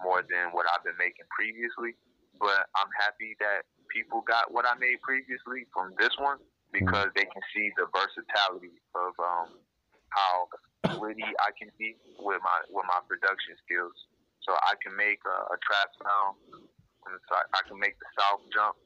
[0.00, 2.00] more than what I've been making previously.
[2.40, 6.40] But I'm happy that people got what I made previously from this one
[6.72, 9.48] because they can see the versatility of um,
[10.16, 10.48] how
[10.96, 13.96] witty I can be with my with my production skills.
[14.48, 16.40] So I can make a, a trap sound.
[17.04, 18.80] and it's like I can make the south jump.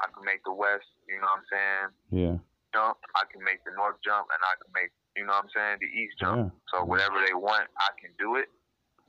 [0.00, 0.88] I can make the west.
[1.04, 1.86] You know what I'm saying?
[2.08, 2.36] Yeah.
[2.72, 2.96] Jump.
[3.12, 5.84] I can make the north jump, and I can make you know what I'm saying
[5.84, 6.48] the east jump.
[6.48, 6.48] Yeah.
[6.72, 8.48] So whatever they want, I can do it.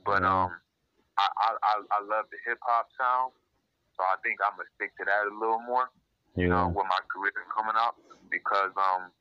[0.03, 0.35] But Yeah.
[0.43, 0.51] um,
[1.15, 3.31] I I I, I love the hip hop sound.
[3.95, 5.87] So I think I'm gonna stick to that a little more
[6.35, 6.75] you know, Yeah.
[6.75, 7.93] with my career coming up
[8.33, 9.13] because um,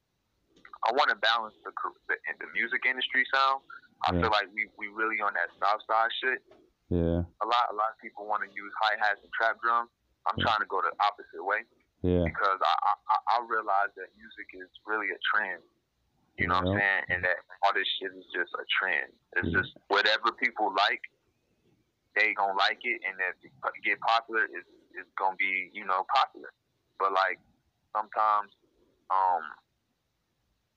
[0.88, 1.70] I want to balance the,
[2.10, 3.62] the the music industry sound.
[4.02, 4.26] I Yeah.
[4.26, 6.40] feel like we we really on that South Side shit,
[6.92, 7.24] Yeah.
[7.40, 9.88] A lot a lot of people want to use hi hats and trap drums.
[10.28, 10.44] I'm Yeah.
[10.44, 11.64] trying to go the opposite way
[12.04, 12.24] Yeah.
[12.28, 15.62] because I, I I- realize that music is really a trend.
[16.36, 17.04] You know what I'm saying?
[17.10, 19.12] And that all this shit is just a trend.
[19.36, 19.60] It's Yeah.
[19.60, 21.00] just whatever people like,
[22.14, 23.52] they gonna like it, and if it
[23.84, 26.52] get popular, it's it's gonna be you know popular.
[27.00, 27.40] But like
[27.96, 28.52] sometimes,
[29.10, 29.42] um,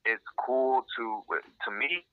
[0.05, 1.23] it's cool to
[1.65, 2.07] to me.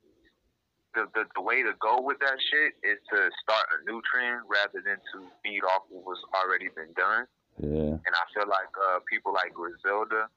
[0.94, 4.44] The, the the way to go with that shit is to start a new trend
[4.44, 7.24] rather than to feed off of what's already been done.
[7.56, 7.96] Yeah.
[7.96, 10.28] And I feel like uh, people like Griselda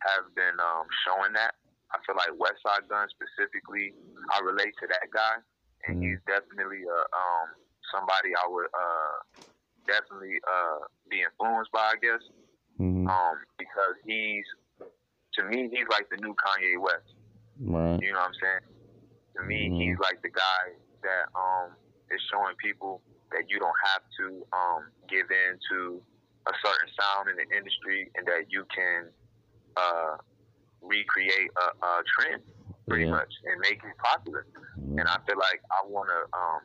[0.00, 1.60] have been um, showing that.
[1.92, 3.92] I feel like Westside Gun specifically,
[4.32, 5.44] I relate to that guy,
[5.88, 6.04] and Mhm.
[6.08, 7.46] he's definitely uh, um,
[7.92, 9.16] somebody I would uh,
[9.88, 12.24] definitely uh, be influenced by, I guess,
[12.76, 14.44] hmm um, because he's
[15.36, 17.12] to me he's like the new Kanye West.
[17.60, 18.00] Right.
[18.00, 18.64] You know what I'm saying?
[19.38, 19.78] To me, Mhm.
[19.78, 21.76] he's like the guy that um
[22.10, 26.02] is showing people that you don't have to um give in to
[26.48, 29.10] a certain sound in the industry and that you can
[29.76, 30.16] uh
[30.82, 32.42] recreate a, a trend
[32.88, 33.10] pretty Yeah.
[33.12, 34.46] much and make it popular.
[34.76, 36.62] And I feel like I want to um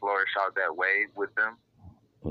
[0.00, 1.58] flourish out that way with them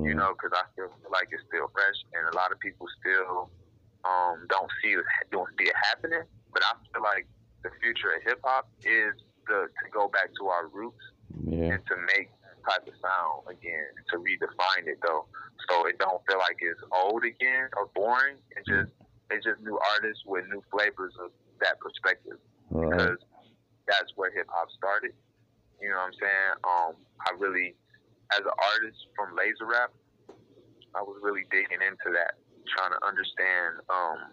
[0.04, 3.50] you know, because I feel like it's still fresh, and a lot of people still
[4.04, 6.24] um, don't see it, don't see it happening.
[6.54, 7.28] But I feel like
[7.64, 9.16] the future of hip hop is
[9.48, 11.02] the, to go back to our roots
[11.46, 11.76] Yeah.
[11.78, 15.26] and to make that type of sound again, to redefine it though,
[15.70, 18.38] so it don't feel like it's old again or boring.
[18.58, 18.92] It's just
[19.32, 21.32] it's just new artists with new flavors of
[21.62, 22.38] that perspective
[22.70, 22.90] Right.
[22.90, 23.18] because
[23.88, 25.14] that's where hip hop started.
[25.82, 26.52] You know what I'm saying?
[26.66, 26.94] Um,
[27.26, 27.76] I really,
[28.34, 29.92] as an artist from Laser Rap,
[30.96, 32.38] I was really digging into that,
[32.72, 34.32] trying to understand um,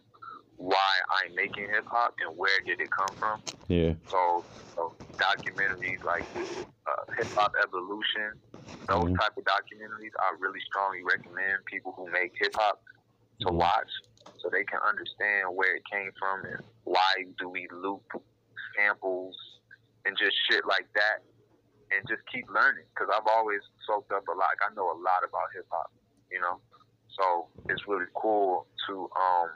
[0.63, 3.43] why I'm making hip hop and where did it come from.
[3.67, 3.99] Yeah.
[4.07, 4.47] So,
[4.79, 6.27] so documentaries like
[6.87, 8.39] uh, Hip Hop Evolution,
[8.87, 9.19] those Mhm.
[9.19, 12.79] type of documentaries, I really strongly recommend people who make hip hop
[13.43, 13.59] to Mhm.
[13.59, 13.91] watch,
[14.39, 18.07] so they can understand where it came from and why do we loop
[18.77, 19.37] samples
[20.05, 21.23] and just shit like that,
[21.91, 22.87] and just keep learning.
[22.95, 24.51] Because I've always soaked up a lot.
[24.63, 25.93] I know a lot about hip hop,
[26.31, 26.61] you know.
[27.09, 29.51] So it's really cool to um,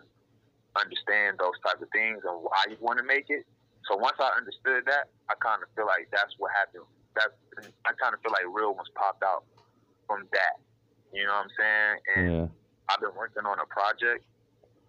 [0.81, 3.45] understand those type of things and why you want to make it.
[3.89, 6.85] So once I understood that, I kind of feel like that's what happened.
[7.15, 7.33] That's
[7.87, 9.47] I kind of feel like real ones popped out
[10.07, 10.61] from that.
[11.15, 11.95] You know what I'm saying?
[12.17, 12.47] And Yeah.
[12.91, 14.27] I've been working on a project.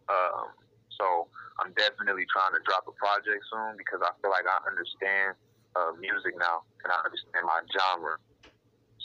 [0.09, 0.53] Um,
[0.97, 1.29] so
[1.61, 5.37] I'm definitely trying to drop a project soon because I feel like I understand
[5.77, 8.17] uh, music now and I understand my genre.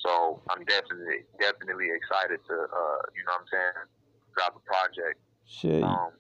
[0.03, 3.77] So I'm definitely definitely excited to uh, you know what I'm saying
[4.35, 5.85] drop a project Shit.
[5.85, 6.11] um,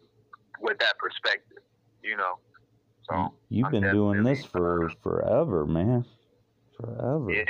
[0.63, 1.59] with that perspective.
[2.03, 2.39] You know.
[3.11, 6.07] So You've I'm been doing this for forever, man.
[6.81, 7.33] Forever.
[7.33, 7.45] yeah,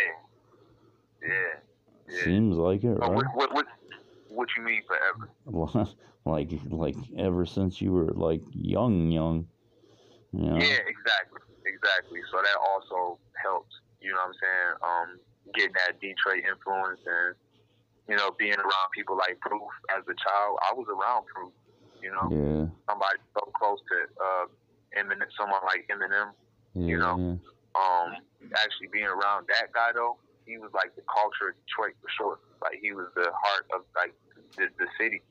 [1.22, 1.28] yeah,
[2.08, 2.24] yeah.
[2.24, 3.10] Seems like it, right?
[3.10, 3.66] what, what what
[4.28, 5.86] what you mean forever?
[6.24, 9.46] like like ever since you were like young, young.
[10.32, 10.56] You know?
[10.56, 12.20] Yeah, exactly, exactly.
[12.30, 13.74] So that also helps.
[14.00, 14.72] You know what I'm saying?
[14.82, 15.08] Um,
[15.54, 17.36] getting that Detroit influence and
[18.08, 20.58] you know being around people like Proof as a child.
[20.62, 21.52] I was around Proof.
[22.02, 22.66] You know, Yeah.
[22.90, 24.46] somebody so close to uh,
[24.98, 26.32] Eminem, someone like Eminem.
[26.74, 26.86] Yeah.
[26.86, 27.38] You know.
[27.72, 28.08] Um,
[28.60, 32.36] actually being around that guy though, he was like the culture of Detroit for sure.
[32.60, 34.12] Like he was the heart of like
[34.58, 35.22] the, the city.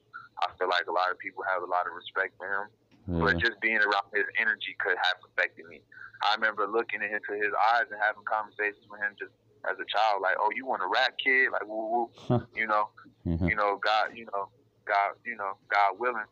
[0.41, 2.65] I feel like a lot of people have a lot of respect for him.
[3.05, 3.21] Yeah.
[3.21, 5.81] But just being around his energy could have affected me.
[6.23, 9.33] I remember looking into his eyes and having conversations with him just
[9.65, 11.49] as a child, like, "Oh, you want to rap, kid?
[11.51, 12.89] Like, woo woo." you know,
[13.25, 13.41] yeah.
[13.41, 14.49] you know, God, you know,
[14.85, 16.29] God, you know, God willing.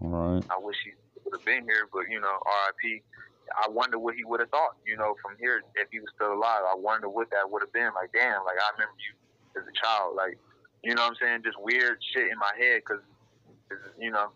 [0.00, 0.42] Right.
[0.50, 0.92] I wish he
[1.24, 3.02] would have been here, but you know, R.I.P.
[3.50, 6.32] I wonder what he would have thought, you know, from here if he was still
[6.32, 6.62] alive.
[6.70, 7.90] I wonder what that would have been.
[7.98, 9.12] Like, damn, like I remember you
[9.58, 10.38] as a child, like,
[10.86, 11.42] you know what I'm saying?
[11.42, 13.02] Just weird shit in my head because,
[13.98, 14.30] you know,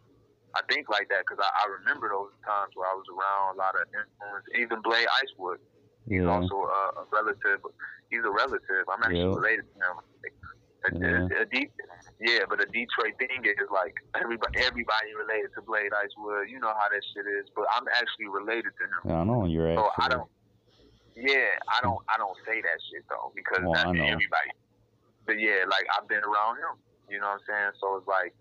[0.59, 3.59] I think like that because I, I remember those times where I was around a
[3.59, 4.47] lot of influence.
[4.59, 5.63] Even Blade Icewood,
[6.11, 6.35] he's Yeah.
[6.35, 7.63] also a, a relative.
[8.11, 8.87] He's a relative.
[8.91, 9.39] I'm actually Yeah.
[9.39, 9.95] related to him.
[10.85, 11.73] A, a, a deep,
[12.21, 16.49] yeah, but a Detroit thing is like everybody, everybody related to Blade Icewood.
[16.49, 17.49] You know how that shit is.
[17.57, 19.17] But I'm actually related to him.
[19.17, 20.29] I know you're So I don't.
[21.17, 22.01] Yeah, I don't.
[22.09, 24.53] I don't say that shit though because Well, that's everybody.
[25.27, 26.77] But yeah, like I've been around him.
[27.09, 27.73] You know what I'm saying?
[27.81, 28.35] So it's like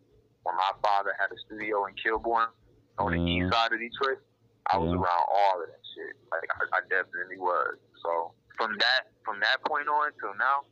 [0.43, 2.51] when my father had a studio in Kilbourne
[2.99, 3.56] on the east mm-hmm.
[3.56, 4.19] side of Detroit,
[4.67, 4.99] I was Yeah.
[4.99, 6.15] around all of that shit.
[6.32, 7.79] Like I, I definitely was.
[8.03, 10.67] So from that from that point on till now,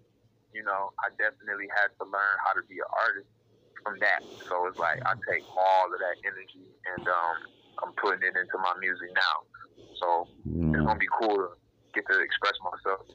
[0.53, 3.29] you know, I definitely had to learn how to be an artist
[3.83, 4.21] from that.
[4.47, 7.35] So it's like I take all of that energy and um,
[7.83, 9.35] I'm putting it into my music now.
[9.97, 10.27] So
[10.73, 11.49] it's gonna be cool to
[11.93, 13.05] get to express myself.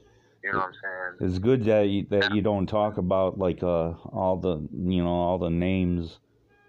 [0.45, 0.75] You know what I'm
[1.19, 1.31] saying?
[1.31, 5.11] It's good that you, that you don't talk about like uh all the you know
[5.11, 6.21] all the names.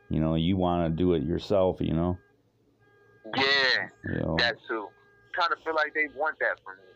[0.09, 1.77] You know, you want to do it yourself.
[1.79, 2.19] You know.
[3.35, 4.35] Yeah, You know.
[4.39, 4.87] that too.
[5.37, 6.89] Kind of feel like they want that from me,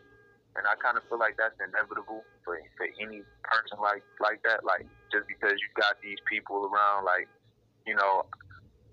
[0.56, 4.64] and I kind of feel like that's inevitable for for any person like like that.
[4.64, 7.28] Like just because you got these people around, like
[7.86, 8.24] you know,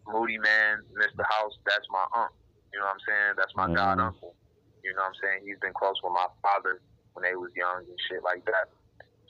[0.07, 1.23] Moodymann, Mr.
[1.27, 2.35] House, that's my uncle.
[2.73, 3.33] You know what I'm saying?
[3.37, 3.75] That's my Mhm.
[3.75, 4.35] god uncle.
[4.83, 5.45] You know what I'm saying?
[5.45, 6.81] He's been close with my father
[7.13, 8.69] when they was young and shit like that.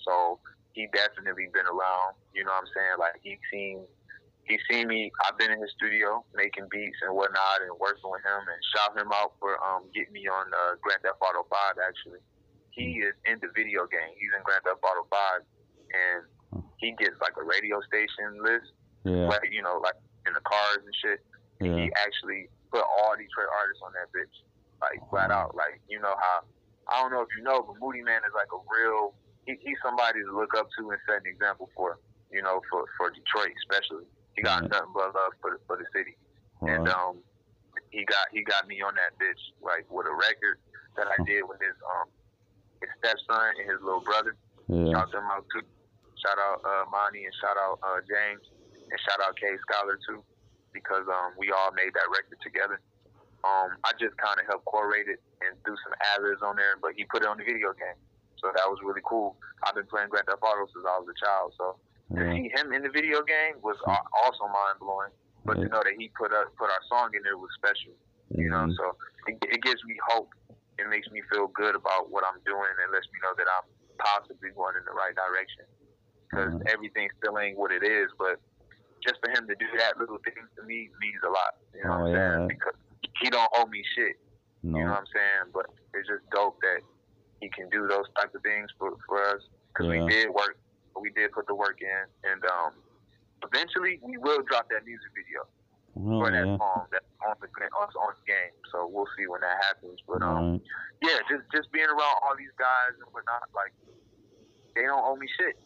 [0.05, 0.39] So
[0.73, 2.15] he definitely been around.
[2.33, 2.95] You know what I'm saying?
[2.99, 3.87] Like he seen
[4.49, 5.13] he seen me.
[5.23, 8.97] I've been in his studio making beats and whatnot, and working with him, and shout
[8.97, 11.77] him out for um getting me on uh, Grand Theft Auto Five.
[11.77, 12.19] Actually,
[12.73, 14.09] he is in the video game.
[14.17, 15.45] He's in Grand Theft Auto Five,
[15.93, 16.25] and
[16.81, 18.73] he gets like a radio station list,
[19.05, 19.29] yeah.
[19.29, 21.21] like you know, like in the cars and shit.
[21.62, 21.77] Yeah.
[21.77, 24.33] He actually put all Detroit artists on that bitch,
[24.81, 25.53] like flat out.
[25.53, 26.41] Like you know how
[26.89, 29.13] I don't know if you know, but Moodymann is like a real.
[29.45, 32.01] He, he's somebody to look up to and set an example for.
[32.29, 34.05] You know, for for Detroit especially.
[34.39, 34.71] He got Right.
[34.71, 36.15] nothing but love for the, for the city,
[36.63, 37.19] and um,
[37.91, 40.63] he got he got me on that bitch like with a record
[40.95, 42.08] that I did with his um
[42.80, 44.39] his stepson and his little brother.
[44.71, 44.95] yeah.
[44.95, 45.67] Shout them out too.
[46.23, 48.47] Shout out uh, Monty and shout out uh, James
[48.88, 50.23] and shout out Kay Scholar too,
[50.71, 52.80] because um, we all made that record together.
[53.43, 56.91] Um, I just kind of helped curate it and do some ad-libs on there, but
[56.95, 57.95] he put it on the video game,
[58.39, 59.36] so that was really cool.
[59.63, 61.80] I've been playing Grand Theft Auto since I was a child, so
[62.15, 62.34] to Yeah.
[62.34, 65.12] see him in the video game was also mind blowing.
[65.45, 67.93] But to know that he put up put our song in there was special.
[68.30, 68.76] You know, Mhm.
[68.76, 70.30] so it, it gives me hope.
[70.78, 73.67] It makes me feel good about what I'm doing and lets me know that I'm
[73.98, 75.65] possibly going in the right direction.
[76.30, 76.67] Because Mhm.
[76.69, 78.39] everything still ain't what it is, but
[79.02, 81.56] just for him to do that little thing to me means a lot.
[81.74, 82.36] You know Oh, what I'm yeah.
[82.38, 82.48] saying?
[82.48, 82.76] Because
[83.19, 84.17] he don't owe me shit.
[84.62, 85.52] You know what I'm saying?
[85.54, 86.82] But it's just dope that
[87.41, 89.41] he can do those type of things for, for us.
[89.74, 90.06] Because Yeah.
[90.06, 90.58] we did work,
[91.01, 92.73] we did put the work in, and um,
[93.43, 95.47] eventually we will drop that music video
[95.99, 96.57] Oh, for that yeah.
[96.57, 98.53] song that's on the on, on the game.
[98.71, 99.99] So we'll see when that happens.
[100.07, 100.62] But um, Right.
[101.03, 103.73] yeah, just just being around all these guys and whatnot, like
[104.75, 105.59] they don't owe me shit,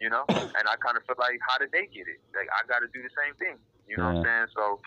[0.00, 0.24] you know.
[0.56, 2.20] and I kind of feel like, how did they get it?
[2.32, 4.48] Like I got to do the same thing, you know what I'm saying?
[4.56, 4.80] So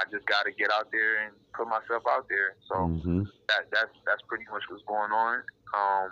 [0.00, 2.56] I just got to get out there and put myself out there.
[2.66, 3.28] So Mhm.
[3.54, 5.44] that that's that's pretty much what's going on.
[5.76, 6.08] Um,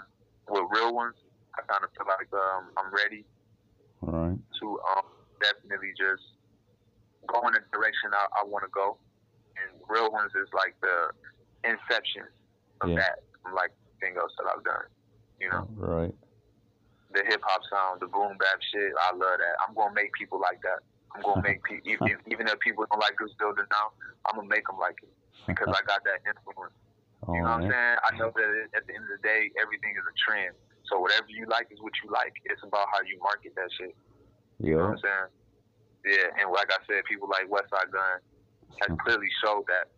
[0.51, 1.17] with real ones,
[1.59, 3.25] I kind of feel like um, I'm ready
[4.03, 4.39] All right.
[4.61, 5.07] to um,
[5.41, 6.25] definitely just
[7.29, 8.97] go in the direction I, I want to go.
[9.61, 11.13] And real ones is like the
[11.69, 12.25] inception
[12.81, 13.05] of Yeah.
[13.05, 14.89] that, from like thing else that I've done.
[15.39, 16.15] You know, Right.
[17.13, 18.93] the hip hop sound, the boom bap shit.
[18.97, 19.55] I love that.
[19.67, 20.81] I'm gonna make people like that.
[21.15, 23.93] I'm gonna make people, even, even if people don't like this building now,
[24.25, 25.13] I'm gonna make them like it
[25.47, 26.73] because I got that influence.
[27.29, 27.97] You know what I'm saying?
[28.03, 30.55] I know that at the end of the day, everything is a trend.
[30.93, 32.37] So whatever you like is what you like.
[32.45, 33.97] It's about how you market that shit.
[34.61, 34.93] You know Yeah.
[34.93, 35.29] what I'm saying?
[36.05, 38.21] Yeah, and like I said, people like Westside Gun
[38.85, 39.89] has clearly showed that.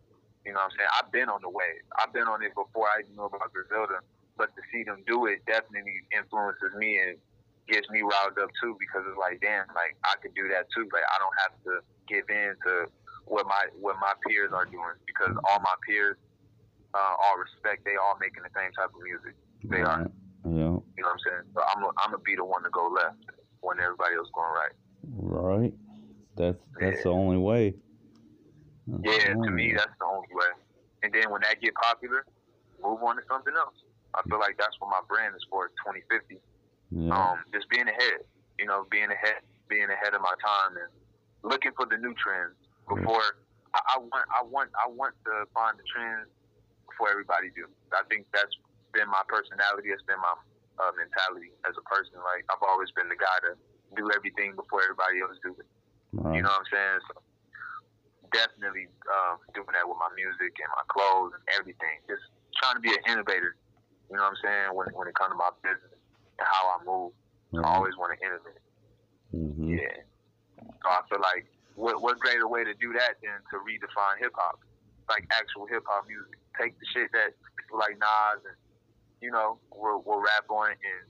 [0.47, 0.91] You know what I'm saying?
[0.95, 1.83] I've been on the wave.
[1.99, 3.99] I've been on it before I even knew about Griselda.
[4.37, 7.17] But to see them do it definitely influences me and
[7.67, 10.87] gets me riled up too because it's like, damn, like I could do that too.
[10.93, 11.73] Like I don't have to
[12.07, 12.87] give in to
[13.25, 16.15] what my what my peers are doing because all my peers,
[16.93, 19.33] uh, all respect, they all making the same type of music.
[19.65, 20.07] They are.
[20.45, 20.51] Yeah.
[20.53, 21.45] You know what I'm saying?
[21.53, 23.17] So I'm I'm gonna be the one to go left
[23.61, 24.75] when everybody else going right.
[25.17, 25.73] Right.
[26.37, 27.73] That's that's the only way.
[28.87, 30.53] That's Yeah, to me, that's the only way.
[31.01, 32.25] And then when that get popular,
[32.81, 33.75] move on to something else.
[34.13, 35.67] I feel like that's what my brand is for.
[35.81, 36.37] 2050.
[36.91, 37.09] Yeah.
[37.09, 38.21] Um, just being ahead.
[38.59, 40.89] You know, being ahead, being ahead of my time, and
[41.43, 42.55] looking for the new trends
[42.87, 43.41] before.
[43.73, 46.31] I, I want, I want, I want to find the trends
[46.87, 47.67] before everybody do.
[47.91, 48.55] I think that's
[48.95, 49.91] been my personality.
[49.91, 50.35] It's been my
[50.79, 52.15] uh, mentality as a person.
[52.23, 53.59] Like I've always been the guy to
[53.99, 55.67] do everything before everybody else do it.
[56.15, 56.39] right.
[56.39, 56.99] You know what I'm saying?
[57.11, 57.13] So
[58.33, 61.99] definitely um, doing that with my music and my clothes and everything.
[62.07, 62.23] Just
[62.59, 63.59] trying to be an innovator.
[64.09, 64.67] You know what I'm saying?
[64.73, 65.99] When when it comes to my business
[66.39, 67.11] and how I move,
[67.59, 68.63] I always want to innovate.
[69.33, 69.75] Mhm.
[69.79, 70.03] Yeah.
[70.83, 74.33] So I feel like what what greater way to do that than to redefine hip
[74.35, 74.59] hop,
[75.09, 76.37] like actual hip hop music.
[76.59, 78.57] Take the shit that people like Nas and
[79.21, 81.05] you know will will rap on it and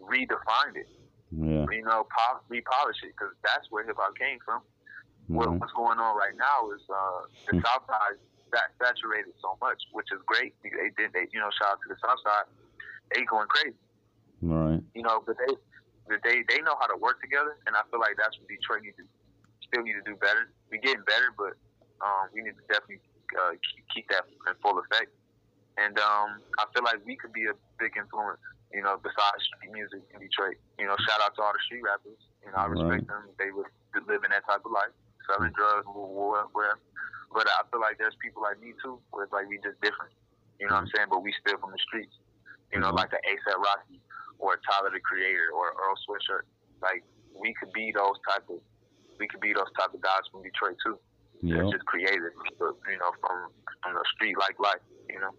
[0.00, 0.88] redefine it.
[1.30, 1.66] Yeah.
[1.70, 4.62] You know, pop, repolish it because that's where hip hop came from
[5.28, 5.60] what, Mhm.
[5.60, 7.20] what's going on right now is uh,
[7.52, 8.16] the South Side
[8.48, 10.56] sat- saturated so much, which is great.
[10.64, 12.48] They did, they you know, shout out to the South Side.
[13.12, 13.76] They going crazy,
[14.40, 14.80] Right.
[14.94, 15.52] you know, but they,
[16.24, 18.96] they, they know how to work together, and I feel like that's what Detroit need
[18.96, 19.04] to
[19.68, 20.48] still need to do better.
[20.72, 21.60] We getting better, but
[22.00, 23.04] um, we need to definitely
[23.36, 25.12] uh, keep, keep that in full effect.
[25.78, 28.42] And um, I feel like we could be a big influence
[28.74, 30.58] You know, besides street music in Detroit.
[30.76, 32.20] You know, shout out to all the street rappers.
[32.44, 33.30] You know, I respect them.
[33.38, 33.70] They would
[34.06, 34.94] living that type of life,
[35.26, 36.82] selling drugs, war, whatever.
[37.32, 40.12] But I feel like there's people like me too, where it's like we just different.
[40.60, 41.08] You know what I'm saying?
[41.10, 42.14] But we still from the streets.
[42.72, 44.00] You know, like the ASAP Rocky
[44.38, 46.44] or Tyler the Creator or Earl Sweatshirt.
[46.82, 47.02] Like
[47.34, 48.60] we could be those type of
[49.18, 50.98] we could be those type of guys from Detroit too.
[51.40, 51.62] Yeah.
[51.62, 53.50] That's just creative, but, you know, from
[53.82, 55.30] from the street like life, you know.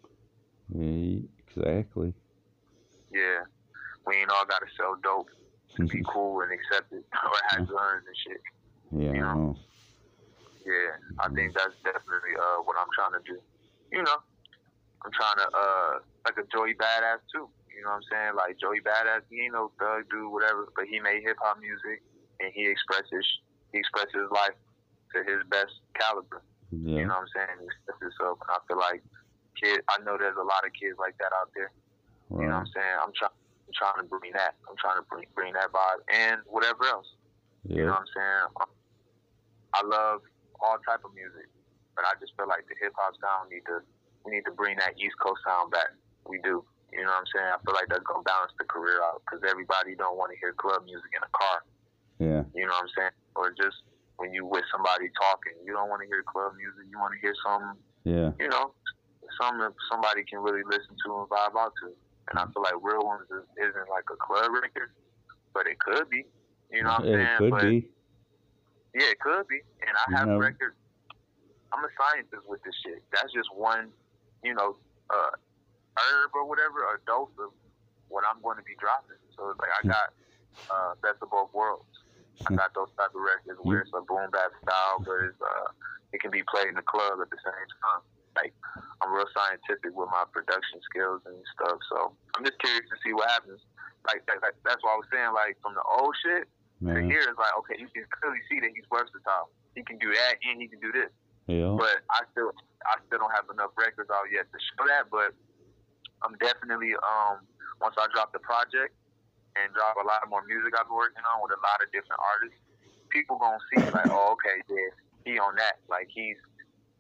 [0.75, 2.13] Yeah, exactly.
[3.11, 3.41] Yeah.
[4.05, 5.29] We ain't all gotta sell dope
[5.77, 8.41] to be cool and accepted or have guns and shit.
[8.91, 9.13] Yeah.
[9.13, 9.57] You know?
[10.65, 10.93] Yeah.
[11.19, 13.39] I think that's definitely uh what I'm trying to do.
[13.91, 14.19] You know.
[15.05, 15.91] I'm trying to uh
[16.25, 17.47] like a Joey Badass too.
[17.71, 18.33] You know what I'm saying?
[18.35, 22.03] Like Joey Badass, he ain't no thug dude, whatever, but he made hip hop music
[22.39, 23.25] and he expresses
[23.71, 24.57] he expresses his life
[25.15, 26.43] to his best caliber.
[26.71, 27.01] Yeah.
[27.01, 27.55] You know what I'm saying?
[27.63, 29.01] He expresses himself and I feel like
[29.55, 31.71] kid I know there's a lot of kids like that out there.
[32.29, 32.97] You know what I'm saying?
[33.01, 33.33] I'm trying
[33.65, 34.53] I'm trying to bring that.
[34.69, 37.07] I'm trying to bring bring that vibe and whatever else.
[37.65, 38.43] You know what I'm saying?
[38.61, 38.71] Um,
[39.77, 40.21] I love
[40.61, 41.45] all type of music,
[41.95, 43.81] but I just feel like the hip hop sound need to
[44.25, 45.93] we need to bring that East Coast sound back.
[46.27, 46.65] We do.
[46.89, 47.49] You know what I'm saying?
[47.53, 50.53] I feel like that's gonna balance the career out because everybody don't want to hear
[50.57, 51.57] club music in a car.
[52.17, 52.41] Yeah.
[52.57, 53.15] You know what I'm saying?
[53.37, 53.85] Or just
[54.17, 56.89] when you with somebody talking, you don't want to hear club music.
[56.89, 58.33] You want to hear some, Yeah.
[58.41, 58.73] you know,
[59.39, 61.95] something somebody can really listen to and vibe out to.
[62.29, 64.91] And I feel like Real Ones is, isn't like a club record,
[65.53, 66.25] but it could be.
[66.69, 67.37] You know what I'm it saying?
[67.39, 67.89] could but be.
[68.93, 69.61] yeah, it could be.
[69.81, 70.37] And I You have know.
[70.37, 70.75] records.
[71.73, 73.01] I'm a scientist with this shit.
[73.13, 73.89] That's just one,
[74.43, 74.77] you know,
[75.09, 75.33] uh,
[75.97, 77.53] herb or whatever, a dose of
[78.09, 79.17] what I'm going to be dropping.
[79.37, 80.07] So it's like I got
[80.69, 81.85] uh, best of both worlds.
[82.45, 85.69] I got those type of records where it's a boom bap style, but it's, uh,
[86.13, 88.01] it can be played in the club at the same time.
[88.35, 88.53] Like
[89.01, 91.79] I'm real scientific with my production skills and stuff.
[91.89, 93.61] So I'm just curious to see what happens.
[94.07, 96.47] Like, that, that, that's why I was saying, like from the old shit
[96.87, 97.11] to Man.
[97.11, 99.51] here is like, okay, you can clearly see that he's versatile.
[99.75, 101.11] He can do that and he can do this.
[101.51, 101.75] Yeah.
[101.75, 102.55] But I still,
[102.87, 105.11] I still don't have enough records out yet to show that.
[105.11, 105.35] But
[106.23, 107.43] I'm definitely, um,
[107.83, 108.95] once I drop the project
[109.59, 111.91] and drop a lot of more music I've been working on with a lot of
[111.91, 112.59] different artists,
[113.11, 114.93] people gonna see like, oh, okay, yeah,
[115.25, 115.81] he on that.
[115.89, 116.37] Like he's,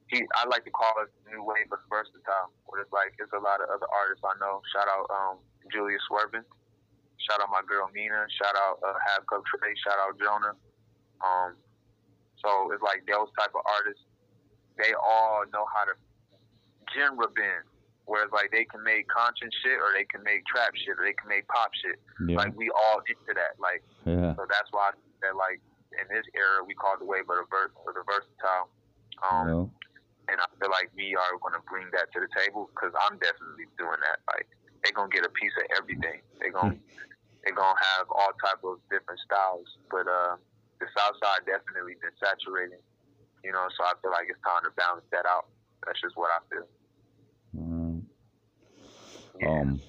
[0.09, 0.25] he.
[0.35, 2.49] I like to call it new wave of versatile.
[2.65, 4.61] Where it's like, it's a lot of other artists I know.
[4.73, 5.35] Shout out, um,
[5.71, 6.43] Julius Swervin.
[7.29, 8.25] Shout out my girl Mina.
[8.33, 9.73] Shout out uh, Half Cup Trey.
[9.85, 10.55] Shout out Jonah.
[11.21, 11.51] Um,
[12.41, 14.01] so it's like those type of artists.
[14.79, 15.93] They all know how to
[16.95, 17.67] genre bend.
[18.09, 21.13] Whereas like they can make conscious shit, or they can make trap shit, or they
[21.13, 22.01] can make pop shit.
[22.25, 22.41] Yeah.
[22.41, 23.53] Like we all into that.
[23.61, 24.33] Like Yeah.
[24.33, 24.89] so that's why
[25.21, 25.61] that like
[25.93, 28.65] in this era we call it the wave of the vers- of the versatile.
[29.21, 29.65] Um, Yeah.
[30.31, 33.17] And I feel like we are going to bring that to the table because I'm
[33.17, 34.21] definitely doing that.
[34.29, 34.47] Like
[34.83, 36.21] they're gonna get a piece of everything.
[36.39, 36.77] They're gonna
[37.43, 39.67] they're gonna have all type of different styles.
[39.91, 40.37] But uh,
[40.79, 42.79] the South Side definitely been saturating.
[43.43, 45.47] You know, so I feel like it's time to balance that out.
[45.85, 46.67] That's just what I feel.
[47.57, 48.05] Um,
[49.39, 49.49] Yeah.
[49.49, 49.81] um,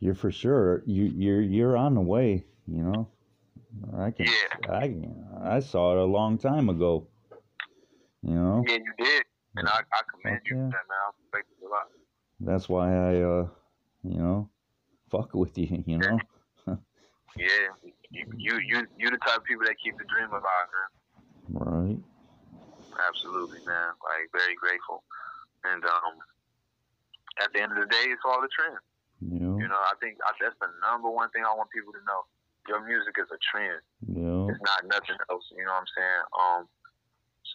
[0.00, 0.82] you're for sure.
[0.86, 2.46] You you're you're on the way.
[2.66, 3.08] You know.
[3.96, 4.26] I can.
[4.26, 4.70] Yeah.
[4.70, 7.06] I I saw it a long time ago.
[8.26, 8.64] You know.
[8.66, 9.22] yeah, you did,
[9.54, 10.98] and I, I commend you for that, man.
[10.98, 11.86] I respect you a lot.
[12.40, 13.46] That's why I uh,
[14.02, 14.50] you know,
[15.10, 15.84] fuck with you.
[15.86, 16.18] You know.
[17.36, 17.68] Yeah,
[18.08, 20.90] you you you you the type of people that keep the dream alive, man.
[21.52, 22.00] Right.
[22.96, 23.92] Absolutely, man.
[24.00, 25.04] Like very grateful.
[25.68, 26.16] And um,
[27.44, 28.80] at the end of the day, it's all a trend.
[29.20, 29.54] You know.
[29.60, 32.24] You know, I think I, that's the number one thing I want people to know.
[32.72, 33.84] Your music is a trend.
[34.00, 34.48] Know.
[34.48, 35.44] It's not nothing else.
[35.52, 36.22] You know what I'm saying?
[36.32, 36.60] Um,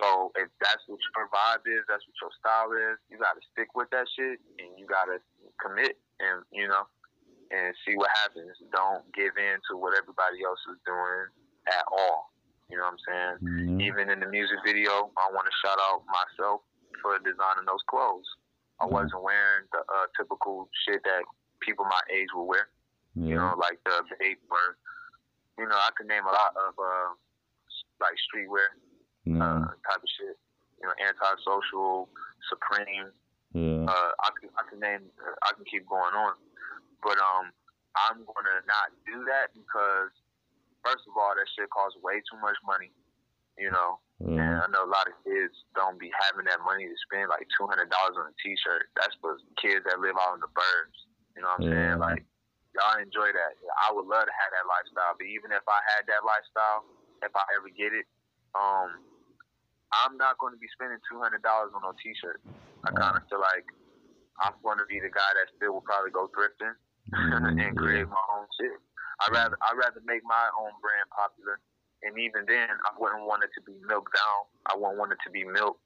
[0.02, 3.44] so if that's what your vibe is, that's what your style is, you got to
[3.54, 5.22] stick with that shit, and you got to
[5.62, 6.90] commit, and you know,
[7.54, 8.58] and see what happens.
[8.74, 11.30] Don't give in to what everybody else is doing
[11.70, 12.34] at all.
[12.74, 13.36] You know what I'm saying?
[13.78, 13.86] Yeah.
[13.94, 16.66] Even in the music video, I want to shout out myself
[17.04, 18.26] for designing those clothes.
[18.80, 18.92] I Mhm.
[18.98, 21.22] wasn't wearing the uh, typical shit that
[21.60, 22.70] people my age would wear.
[23.14, 24.78] You know, like the Bape or
[25.60, 27.14] you know, I could name a lot of uh,
[28.00, 28.72] like streetwear
[29.26, 29.42] Yeah.
[29.42, 30.38] uh, type of shit.
[30.82, 32.10] You know, antisocial,
[32.50, 33.14] supreme.
[33.54, 33.86] Yeah.
[33.86, 35.04] Uh, I can I can name
[35.44, 36.34] I can keep going on,
[37.04, 37.52] but um,
[38.10, 40.10] I'm gonna not do that because
[40.82, 42.90] first of all, that shit costs way too much money.
[43.60, 44.42] You know, yeah.
[44.42, 47.46] and I know a lot of kids don't be having that money to spend like
[47.54, 48.90] two hundred dollars on a T-shirt.
[48.98, 50.98] That's for kids that live out in the burbs.
[51.36, 51.76] You know what I'm Yeah.
[51.76, 52.00] saying?
[52.02, 52.24] Like
[52.74, 53.52] y'all enjoy that.
[53.84, 56.88] I would love to have that lifestyle, but even if I had that lifestyle,
[57.22, 58.08] if I ever get it,
[58.56, 59.04] um,
[59.92, 62.40] I'm not going to be spending two hundred dollars on no T-shirt.
[62.88, 63.68] I kind of feel like
[64.42, 66.74] I'm going to be the guy that still will probably go thrifting
[67.14, 68.72] Mhm, and create my own shit.
[69.20, 71.60] I rather I rather make my own brand popular,
[72.02, 74.42] and even then, I wouldn't want it to be milked down.
[74.72, 75.84] I wouldn't want it to be milked,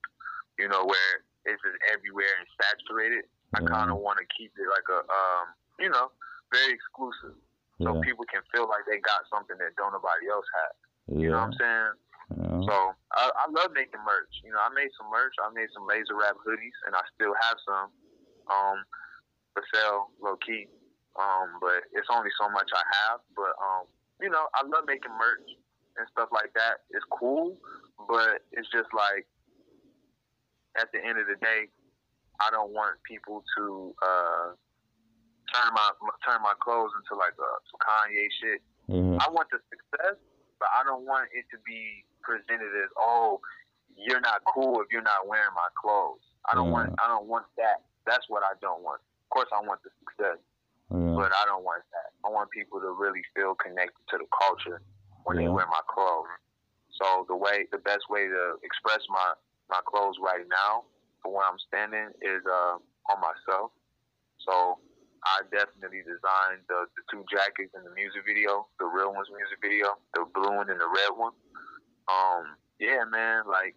[0.59, 1.11] you know, where
[1.43, 3.25] it's just everywhere and saturated.
[3.57, 5.45] I kind of want to keep it like a, um,
[5.79, 6.11] you know,
[6.51, 7.35] very exclusive,
[7.81, 8.01] so Yeah.
[8.03, 10.75] people can feel like they got something that don't nobody else has.
[11.19, 11.93] You know what I'm saying?
[12.33, 12.61] Yeah.
[12.65, 12.75] So
[13.13, 14.33] I, I love making merch.
[14.41, 15.33] You know, I made some merch.
[15.37, 17.87] I made some laser wrap hoodies, and I still have some
[18.49, 18.77] um,
[19.53, 20.65] for sale, low key.
[21.15, 23.21] Um, but it's only so much I have.
[23.37, 23.85] But um,
[24.19, 25.47] you know, I love making merch
[25.97, 26.83] and stuff like that.
[26.91, 27.55] It's cool,
[28.09, 29.29] but it's just like
[30.75, 31.71] at the end of the day,
[32.43, 34.47] I don't want people to uh,
[35.53, 35.89] turn my
[36.27, 38.59] turn my clothes into like a some Kanye shit.
[38.87, 39.17] Yeah.
[39.23, 40.19] I want the success,
[40.59, 43.39] but I don't want it to be presented as, oh,
[43.95, 46.25] you're not cool if you're not wearing my clothes.
[46.49, 46.91] I don't want.
[46.99, 47.85] I don't want that.
[48.05, 48.99] That's what I don't want.
[48.99, 50.37] Of course, I want the success,
[50.91, 51.15] Yeah.
[51.17, 52.13] but I don't want that.
[52.25, 54.81] I want people to really feel connected to the culture
[55.23, 56.29] when they wear my clothes.
[57.01, 59.33] So the way, the best way to express my
[59.69, 60.85] my clothes right now,
[61.23, 62.77] for where I'm standing, is uh,
[63.09, 63.71] on myself.
[64.45, 64.77] So
[65.25, 69.57] I definitely designed the, the two jackets in the music video, the real one's music
[69.57, 71.33] video, the blue one and the red one.
[72.07, 73.75] Um, yeah, man, like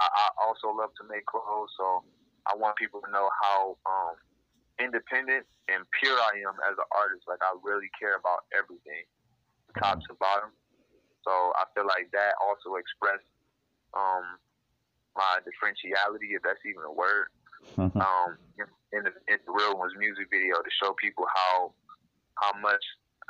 [0.00, 2.04] I, I also love to make clothes, so
[2.46, 4.14] I want people to know how um,
[4.78, 7.24] independent and pure I am as an artist.
[7.28, 9.06] Like I really care about everything,
[9.78, 10.50] top to bottom.
[11.22, 13.28] So I feel like that also expressed
[13.92, 14.40] um,
[15.16, 17.28] my differentiality, if that's even a word
[17.78, 18.38] um,
[18.92, 21.72] in, the, in the real one's music video to show people how
[22.40, 22.80] how much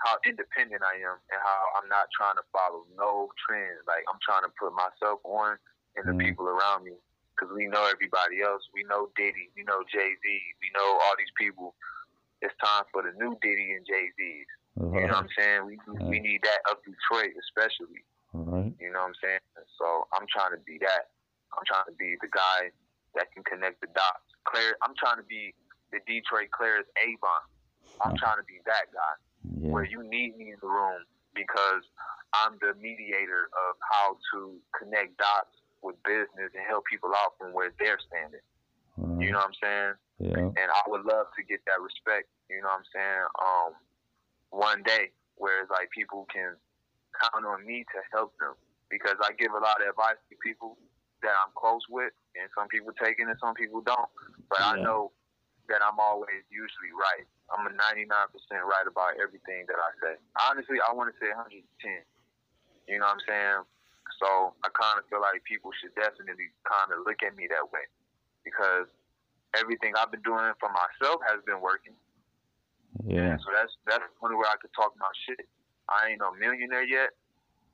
[0.00, 3.84] how independent I am and how I'm not trying to follow no trends.
[3.84, 5.56] Like I'm trying to put myself on
[5.96, 6.24] and the Mm.
[6.24, 6.96] people around me
[7.36, 8.64] because we know everybody else.
[8.72, 9.52] We know Diddy.
[9.56, 10.24] We know Jay Z.
[10.60, 11.76] We know all these people.
[12.40, 14.48] It's time for the new Diddy and Jay Z's.
[14.80, 15.60] You know what I'm saying?
[15.68, 15.76] We
[16.08, 18.00] we need that up Detroit, especially.
[18.32, 18.72] Right.
[18.80, 19.44] You know what I'm saying?
[19.76, 21.12] So I'm trying to be that.
[21.52, 22.70] I'm trying to be the guy
[23.18, 24.24] that can connect the dots.
[24.48, 25.52] Claire, I'm trying to be
[25.92, 27.44] the Detroit Clarence Avant.
[28.00, 29.14] I'm trying to be that guy
[29.44, 29.72] Yeah.
[29.72, 31.84] where you need me in the room because
[32.34, 37.52] I'm the mediator of how to connect dots with business and help people out from
[37.52, 38.44] where they're standing.
[39.20, 39.94] You know what I'm saying?
[40.20, 40.52] Yeah.
[40.52, 42.28] and I would love to get that respect.
[42.52, 43.24] You know what I'm saying?
[43.40, 43.70] Um,
[44.52, 45.08] one day,
[45.40, 46.52] where it's like people can
[47.16, 48.52] count on me to help them
[48.92, 50.76] because I give a lot of advice to people
[51.22, 54.08] that I'm close with, and some people take it and some people don't.
[54.52, 55.12] But I know
[55.70, 57.24] that I'm always usually right.
[57.50, 58.10] I'm a 99%
[58.62, 60.14] right about everything that I say.
[60.50, 61.66] Honestly, I want to say 110.
[62.86, 63.62] You know what I'm saying?
[64.18, 67.70] So I kind of feel like people should definitely kind of look at me that
[67.70, 67.86] way
[68.42, 68.90] because
[69.54, 71.96] everything I've been doing for myself has been working.
[73.06, 73.38] Yeah.
[73.40, 75.46] So that's that's the only way I could talk my shit.
[75.88, 77.14] I ain't no millionaire yet,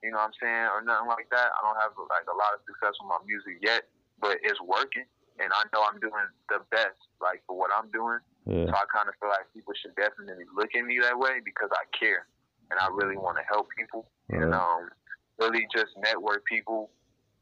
[0.01, 1.53] you know what I'm saying, or nothing like that.
[1.53, 3.89] I don't have like a lot of success with my music yet,
[4.21, 5.05] but it's working,
[5.39, 8.19] and I know I'm doing the best, like for what I'm doing.
[8.47, 8.67] Yeah.
[8.71, 11.71] So I kind of feel like people should definitely look at me that way because
[11.73, 12.27] I care,
[12.71, 14.61] and I really want to help people, and Right.
[14.61, 14.91] um,
[15.39, 16.91] really just network people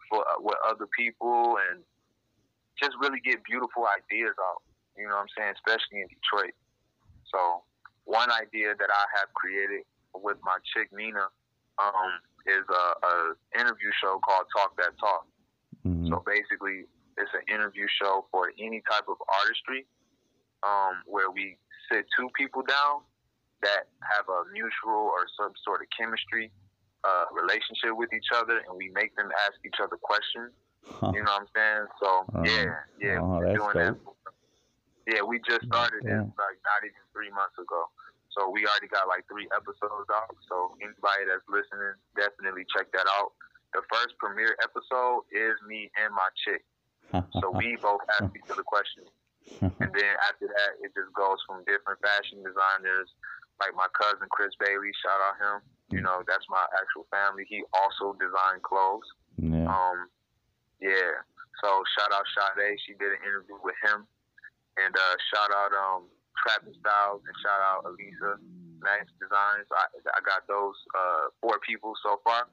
[0.09, 1.84] for uh, with other people, and
[2.80, 4.62] just really get beautiful ideas out.
[4.97, 6.55] You know what I'm saying, especially in Detroit.
[7.30, 7.62] So
[8.05, 9.82] one idea that I have created
[10.14, 11.28] with my chick Nina
[11.78, 12.11] um,
[12.47, 13.14] is a, a
[13.59, 15.26] interview show called Talk That Talk.
[15.84, 16.09] Mhm.
[16.09, 16.86] So basically,
[17.19, 19.87] it's an interview show for any type of artistry,
[20.62, 21.57] um, where we
[21.91, 23.03] sit two people down
[23.62, 26.51] that have a mutual or some sort of chemistry
[27.05, 30.53] uh, relationship with each other, and we make them ask each other questions.
[30.85, 31.12] Huh.
[31.15, 31.87] You know what I'm saying?
[32.01, 33.97] So Uh, yeah, yeah, oh, we're doing that.
[35.09, 36.25] Yeah, we just started Yeah.
[36.25, 37.89] this like not even three months ago.
[38.33, 40.33] So we already got like three episodes out.
[40.49, 43.33] So anybody that's listening, definitely check that out.
[43.73, 46.65] The first premiere episode is me and my chick.
[47.41, 49.09] So we both ask each other questions.
[49.61, 53.12] And then after that, it just goes from different fashion designers,
[53.61, 55.57] like my cousin Chris Bailey, shout out him.
[55.93, 57.45] You know, that's my actual family.
[57.47, 59.07] He also designed clothes.
[59.37, 59.69] yeah.
[59.69, 60.09] Um,
[60.81, 61.23] yeah.
[61.62, 62.81] So shout out Sade.
[62.83, 64.09] She did an interview with him.
[64.81, 66.11] And uh, shout out um,
[66.43, 68.41] Trapping Styles and shout out Elisa
[68.83, 69.69] Max Designs.
[69.71, 72.51] I, I got those uh, four people so far.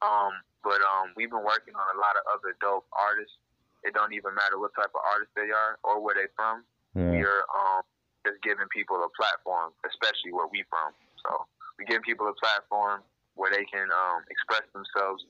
[0.00, 0.32] Um,
[0.64, 3.36] but um, we've been working on a lot of other dope artists.
[3.82, 6.62] It don't even matter what type of artist they are or where they're from.
[6.94, 7.10] yeah.
[7.10, 7.82] We're um,
[8.26, 10.94] just giving people a platform, especially where we from.
[11.26, 11.46] So
[11.78, 13.02] we're giving people a platform
[13.34, 15.26] where they can um, express themselves,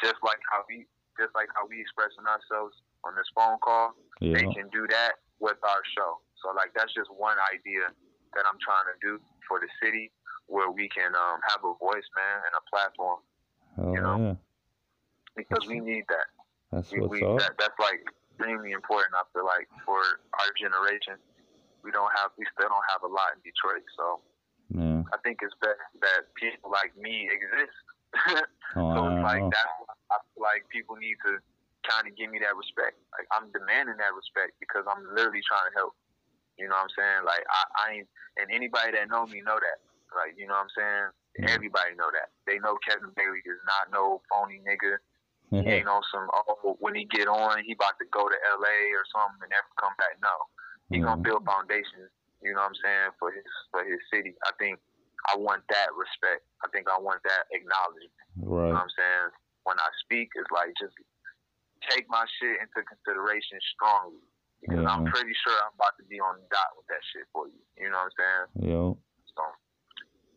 [0.00, 0.86] just like how we,
[1.20, 2.72] just like how we expressing ourselves
[3.04, 3.92] on this phone call.
[4.22, 6.22] They can do that with our show.
[6.40, 7.90] So like that's just one idea
[8.32, 10.08] that I'm trying to do for the city
[10.46, 13.20] where we can um, have a voice, man, and a platform
[13.78, 14.16] Oh, You know?
[14.18, 14.34] yeah.
[15.36, 16.28] because we need that.
[16.72, 17.38] That's We, what's we, up.
[17.38, 18.00] that, that's like
[18.32, 19.12] extremely important.
[19.14, 21.20] I feel like for our generation,
[21.84, 23.84] we don't have, we still don't have a lot in Detroit.
[23.96, 24.24] So
[24.72, 25.04] Yeah.
[25.12, 27.76] I think it's best that people like me exist.
[28.72, 29.52] Oh, so it's like know.
[29.52, 29.76] that's
[30.08, 31.36] I feel like people need to
[31.84, 32.96] kind of give me that respect.
[33.12, 35.92] Like I'm demanding that respect because I'm literally trying to help.
[36.56, 37.20] You know what I'm saying?
[37.28, 38.08] Like I, I ain't,
[38.40, 39.78] and anybody that know me know that.
[40.16, 41.06] Like you know what I'm saying?
[41.52, 42.32] Everybody know that.
[42.48, 44.96] They know Kevin Bailey is not no phony nigga.
[45.52, 49.04] Ain't on some oh when he get on he about to go to LA or
[49.12, 50.16] something and never come back.
[50.24, 50.32] No.
[50.88, 51.12] He Yeah.
[51.12, 52.08] gonna build foundations,
[52.40, 54.32] you know what I'm saying, for his for his city.
[54.48, 54.80] I think
[55.28, 56.42] I want that respect.
[56.64, 58.16] I think I want that acknowledgement.
[58.40, 59.28] You know what I'm saying?
[59.64, 60.96] When I speak, it's like just
[61.90, 64.24] take my shit into consideration strongly.
[64.62, 67.50] Because I'm pretty sure I'm about to be on the dot with that shit for
[67.50, 67.58] you.
[67.74, 68.70] You know what I'm saying?
[68.70, 68.94] Yo.
[69.34, 69.42] So,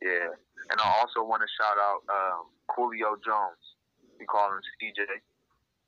[0.01, 0.34] yeah.
[0.74, 3.61] And I also want to shout out um, Coolio Jones.
[4.20, 5.03] We call him CJ.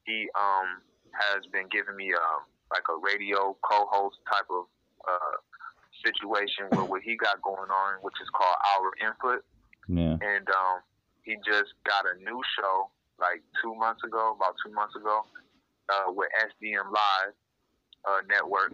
[0.06, 0.82] He um,
[1.14, 4.66] has been giving me um, like a radio co-host type of
[5.08, 5.38] uh,
[6.06, 9.42] situation with what he got going on, which is called Our Input
[9.88, 10.16] Yeah.
[10.22, 10.84] and um,
[11.24, 15.26] he just got a new show like two months ago, about two months ago,
[15.90, 17.34] uh, with SDM Live
[18.06, 18.74] uh, Network.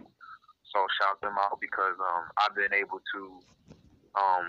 [0.72, 3.20] So shout them out because um, I've been able to
[4.18, 4.46] um,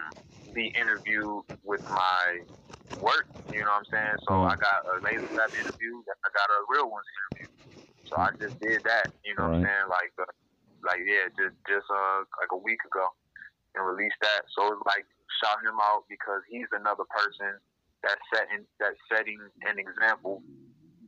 [0.53, 2.41] be interviewed with my
[2.99, 3.27] work.
[3.51, 4.17] You know what I'm saying?
[4.25, 4.51] So Mm.
[4.51, 7.47] I got a Laser Lab interview, and I got a Real Ones interview.
[8.05, 9.13] So I just did that.
[9.23, 9.87] You know what I'm saying?
[9.89, 10.31] Like, uh,
[10.83, 13.07] like yeah, just just uh, like a week ago,
[13.75, 14.45] and released that.
[14.53, 15.05] So it's like
[15.41, 17.57] shout him out because he's another person
[18.03, 20.43] that's setting that's setting an example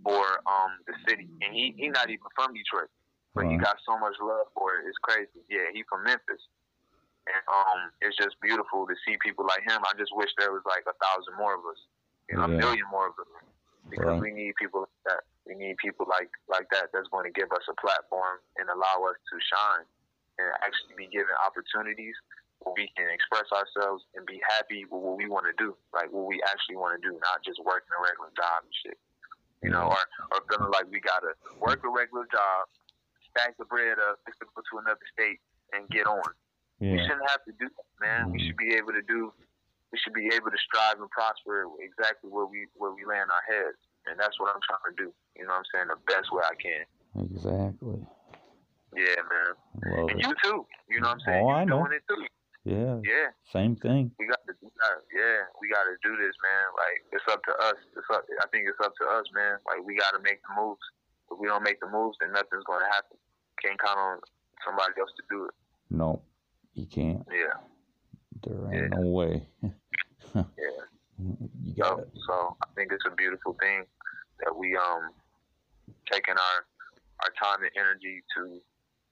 [0.04, 2.90] for um the city, and he he not even from Detroit,
[3.36, 4.88] but he got so much love for it.
[4.90, 5.42] It's crazy.
[5.50, 6.42] Yeah, he from Memphis,
[7.28, 9.82] and um it's just beautiful to see people like him.
[9.84, 11.80] I just wish there was like a thousand more of us,
[12.30, 12.56] you know, Yeah.
[12.56, 13.28] a million more of us,
[13.90, 14.22] because Right.
[14.22, 15.24] we need people like that.
[15.46, 19.08] We need people like like that that's going to give us a platform and allow
[19.12, 19.86] us to shine
[20.40, 22.16] and actually be given opportunities
[22.62, 26.12] where we can express ourselves and be happy with what we want to do, like
[26.12, 28.98] what we actually want to do, not just working a regular job and shit.
[29.66, 29.98] You know, or,
[30.32, 32.70] or feeling like we gotta work a regular job,
[33.34, 35.42] stack the bread up, it to another state,
[35.74, 36.30] and get on.
[36.80, 38.32] We shouldn't have to do that, man.
[38.32, 38.48] We Mhm.
[38.48, 39.34] should be able to do.
[39.92, 43.42] We should be able to strive and prosper exactly where we where we land our
[43.48, 45.14] heads, and that's what I'm trying to do.
[45.36, 45.88] You know what I'm saying?
[45.88, 46.86] The best way I can.
[47.24, 48.06] Exactly.
[48.96, 49.52] Yeah, man.
[49.98, 50.26] Love And it.
[50.28, 50.68] you too.
[50.90, 51.46] You know what I'm saying?
[51.46, 51.80] Oh, you I know.
[51.86, 52.26] doing it too.
[52.64, 53.00] Yeah.
[53.04, 53.32] Yeah.
[53.52, 54.12] Same thing.
[54.20, 56.66] we got to, we got, yeah, we got to do this, man.
[56.76, 57.80] Like it's up to us.
[57.96, 58.26] It's up.
[58.44, 59.58] I think it's up to us, man.
[59.66, 60.84] Like we got to make the moves.
[61.32, 63.18] If we don't make the moves, then nothing's going to happen.
[63.64, 64.20] Can't count on
[64.66, 65.52] somebody else to do it.
[65.90, 66.22] No,
[66.78, 67.26] you can't.
[67.30, 67.58] Yeah,
[68.46, 68.98] There ain't Yeah.
[69.02, 69.50] no way.
[70.36, 70.86] yeah.
[71.18, 72.10] You So, got it.
[72.30, 73.86] so I think it's a beautiful thing
[74.46, 75.10] that we um
[76.12, 76.58] taking our
[77.26, 78.62] our time and energy to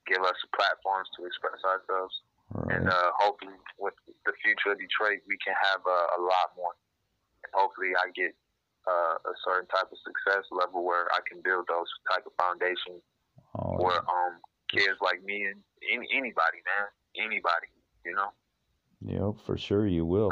[0.06, 2.14] give us platforms to express ourselves,
[2.70, 3.94] and uh, hopefully with
[4.24, 6.70] the future of Detroit, we can have uh, a lot more.
[7.42, 8.30] And hopefully, I get
[8.86, 13.02] uh, a certain type of success level where I can build those type of foundations
[13.58, 14.38] Oh, for um
[14.70, 15.58] kids like me and
[15.90, 16.86] any, anybody, man,
[17.18, 17.68] anybody.
[18.04, 18.30] You know,
[19.04, 20.30] Yep, for sure you will.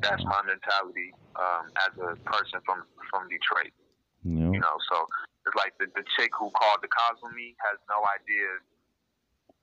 [0.00, 3.72] that's my mentality um, as a person from from Detroit.
[4.24, 4.54] Yep.
[4.54, 4.96] You know, so
[5.46, 8.46] it's like the, the chick who called the cops on me has no idea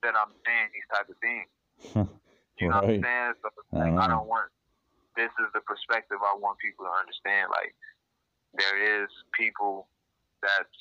[0.02, 1.48] that I'm saying these type of things.
[2.60, 3.02] You know what I'm Right.
[3.02, 3.32] saying?
[3.40, 4.02] So like, Uh-huh.
[4.04, 4.50] I don't want.
[5.16, 7.48] This is the perspective I want people to understand.
[7.50, 7.74] Like
[8.52, 9.88] there is people
[10.42, 10.76] that's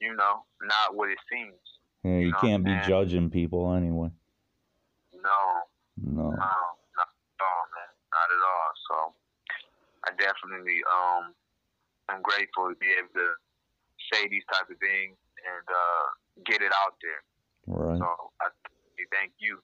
[0.00, 1.58] you know not what it seems.
[2.04, 4.10] Yeah, you know, can't be judging people anyway.
[5.26, 5.42] No,
[6.06, 6.30] No.
[6.30, 8.70] no, not at all, man, not at all.
[8.86, 8.94] So
[10.06, 11.34] I definitely um
[12.08, 13.28] I'm grateful to be able to
[14.14, 16.04] say these type of things and uh,
[16.46, 17.22] get it out there.
[17.66, 17.98] Right.
[17.98, 18.06] So
[18.38, 18.46] I
[19.10, 19.58] thank you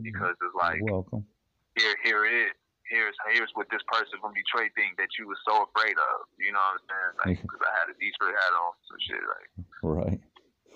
[0.00, 1.28] because it's like You're welcome.
[1.76, 2.56] here, here it is.
[2.88, 6.28] Here's here's what this person from Detroit thing that you was so afraid of.
[6.40, 7.14] You know what I'm saying?
[7.20, 9.24] Like, because I had a Detroit hat on, some shit.
[9.24, 9.48] Like,
[9.84, 10.20] Right.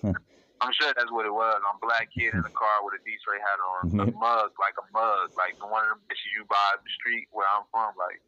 [0.61, 1.55] I'm sure that's what it was.
[1.63, 4.85] I'm black kid in a car with a Detroit hat on, a mug, like a
[4.91, 7.95] mug, like one of them bitches you buy the street where I'm from.
[7.95, 8.19] Like,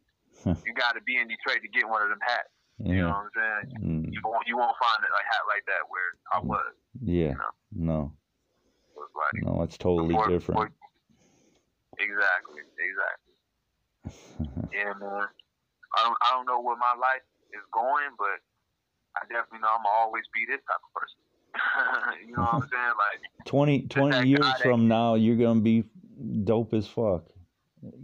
[0.64, 2.48] you got to be in Detroit to get one of them hats.
[2.80, 3.64] You know what I'm saying?
[3.84, 6.72] Mm, You won't you won't find a hat like that where I was.
[7.04, 7.36] Yeah.
[7.36, 7.52] know.
[7.76, 8.00] No.
[8.90, 10.72] It was like No, it's totally before- different.
[10.72, 13.32] before- exactly, exactly.
[14.72, 15.28] Yeah, man.
[15.94, 17.22] I don't I don't know where my life
[17.52, 18.40] is going, but
[19.20, 21.20] I definitely know I'm gonna always be this type of person.
[22.26, 22.96] you know what I'm saying?
[22.96, 25.84] Like 20, 20 years from now, you're gonna be
[26.44, 27.28] dope as fuck,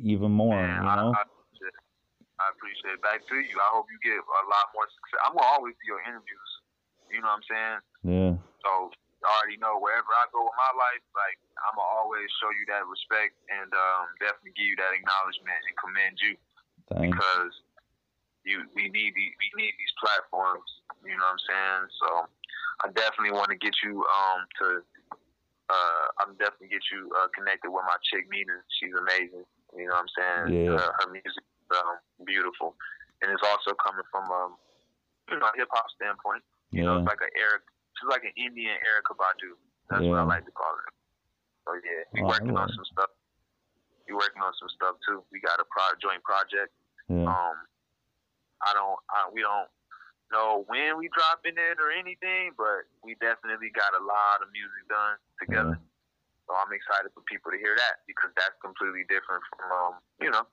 [0.03, 0.57] even more.
[0.57, 1.12] man, you know.
[1.14, 1.84] I, I, appreciate it.
[2.38, 3.03] I appreciate it.
[3.03, 3.57] Back to you.
[3.57, 5.20] I hope you get a lot more success.
[5.24, 6.51] I'm gonna always do your interviews.
[7.09, 7.80] You know what I'm saying?
[8.05, 8.32] yeah.
[8.61, 12.53] So you already know wherever I go with my life, like I'm gonna always show
[12.55, 16.34] you that respect and um, definitely give you that acknowledgement and commend you
[16.94, 17.16] Thanks.
[17.16, 17.53] because
[18.46, 20.68] you we need these we need these platforms.
[21.03, 21.84] You know what I'm saying?
[21.99, 22.09] So
[22.85, 24.66] I definitely want to get you um to
[25.68, 28.62] uh I'm definitely get you uh, connected with my chick Nina.
[28.79, 29.45] She's amazing.
[29.76, 30.47] You know what I'm saying?
[30.64, 30.79] Yeah.
[30.81, 32.72] Uh, her music is um, beautiful,
[33.20, 34.57] and it's also coming from um
[35.29, 36.41] you know hip hop standpoint.
[36.72, 36.99] You know, Yeah.
[37.05, 37.62] it's like an Eric.
[37.99, 39.59] She's like an Indian Erykah Badu.
[39.91, 40.89] That's what I like to call her.
[41.66, 43.11] So yeah, we Oh, working on some stuff.
[44.09, 45.20] We working on some stuff too.
[45.33, 46.72] We got a pro- joint project.
[47.12, 47.29] Yeah.
[47.29, 47.57] Um,
[48.64, 48.97] I don't.
[49.12, 49.68] I, we don't
[50.33, 54.83] know when we dropping it or anything, but we definitely got a lot of music
[54.89, 55.76] done together.
[56.49, 60.33] So I'm excited for people to hear that because that's completely different from um, you
[60.33, 60.45] know,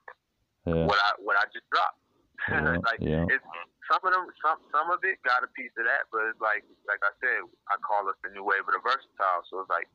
[0.67, 0.83] Yeah.
[0.87, 1.99] what I what I just dropped.
[2.51, 3.25] Yeah, like yeah.
[3.31, 3.47] it's
[3.87, 6.67] some of them some some of it got a piece of that, but it's like
[6.83, 9.41] like I said, I call us the new wave of the versatile.
[9.47, 9.87] So it's like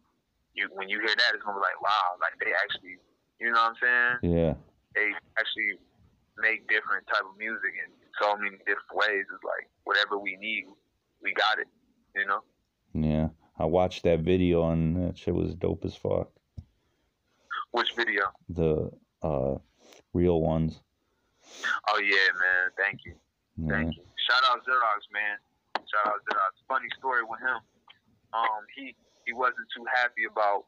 [0.56, 2.96] you when you hear that, it's gonna be like wow, like they actually,
[3.38, 4.14] you know what I'm saying?
[4.24, 4.54] Yeah.
[4.96, 5.78] They actually
[6.40, 9.24] make different type of music in so many different ways.
[9.32, 10.64] It's like whatever we need,
[11.22, 11.68] we got it.
[12.14, 12.42] You know?
[12.94, 13.28] Yeah.
[13.58, 16.30] I watched that video and that shit was dope as fuck.
[17.72, 18.24] Which video?
[18.48, 18.90] The
[19.22, 19.56] uh
[20.12, 20.80] real ones.
[21.88, 22.70] Oh yeah, man.
[22.76, 23.14] Thank you.
[23.56, 23.68] Yeah.
[23.70, 24.02] Thank you.
[24.28, 25.36] Shout out Xerox, man.
[25.76, 26.52] Shout out Xerox.
[26.68, 27.60] Funny story with him.
[28.32, 28.94] Um, he
[29.26, 30.64] he wasn't too happy about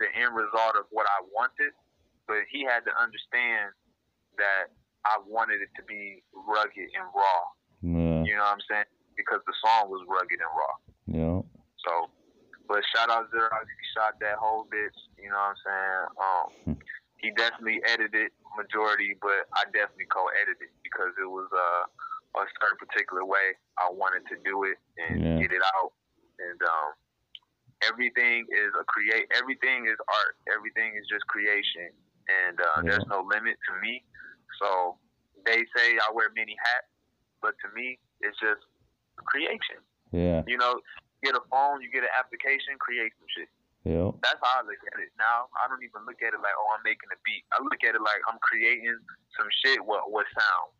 [0.00, 1.72] the end result of what I wanted,
[2.26, 3.72] but he had to understand
[4.36, 4.74] that
[5.06, 7.40] I wanted it to be rugged and raw.
[7.84, 8.24] Yeah.
[8.24, 8.88] You know what I'm saying?
[9.16, 10.74] Because the song was rugged and raw.
[11.06, 11.38] Yeah.
[11.84, 12.08] So,
[12.66, 13.64] but shout out Xerox.
[13.68, 14.96] He shot that whole bitch.
[15.20, 16.02] You know what I'm saying?
[16.16, 16.76] Um,
[17.22, 23.24] he definitely edited majority, but I definitely co-edited because it was uh, a certain particular
[23.28, 25.38] way I wanted to do it and Yeah.
[25.44, 25.92] get it out.
[26.40, 26.88] And um,
[27.86, 29.28] everything is a create.
[29.36, 30.34] Everything is art.
[30.50, 31.92] Everything is just creation,
[32.48, 32.96] and uh, Yeah.
[32.96, 34.02] there's no limit to me.
[34.60, 34.96] So
[35.44, 36.90] they say I wear many hats,
[37.42, 38.62] but to me, it's just
[39.24, 39.82] creation.
[40.12, 40.42] Yeah.
[40.46, 40.78] You know,
[41.22, 43.50] get a phone, you get an application, create some shit.
[43.84, 44.16] Yeah.
[44.24, 45.52] That's how I look at it now.
[45.60, 47.44] I don't even look at it like, oh, I'm making a beat.
[47.52, 48.96] I look at it like I'm creating
[49.36, 50.70] some shit with, with sound.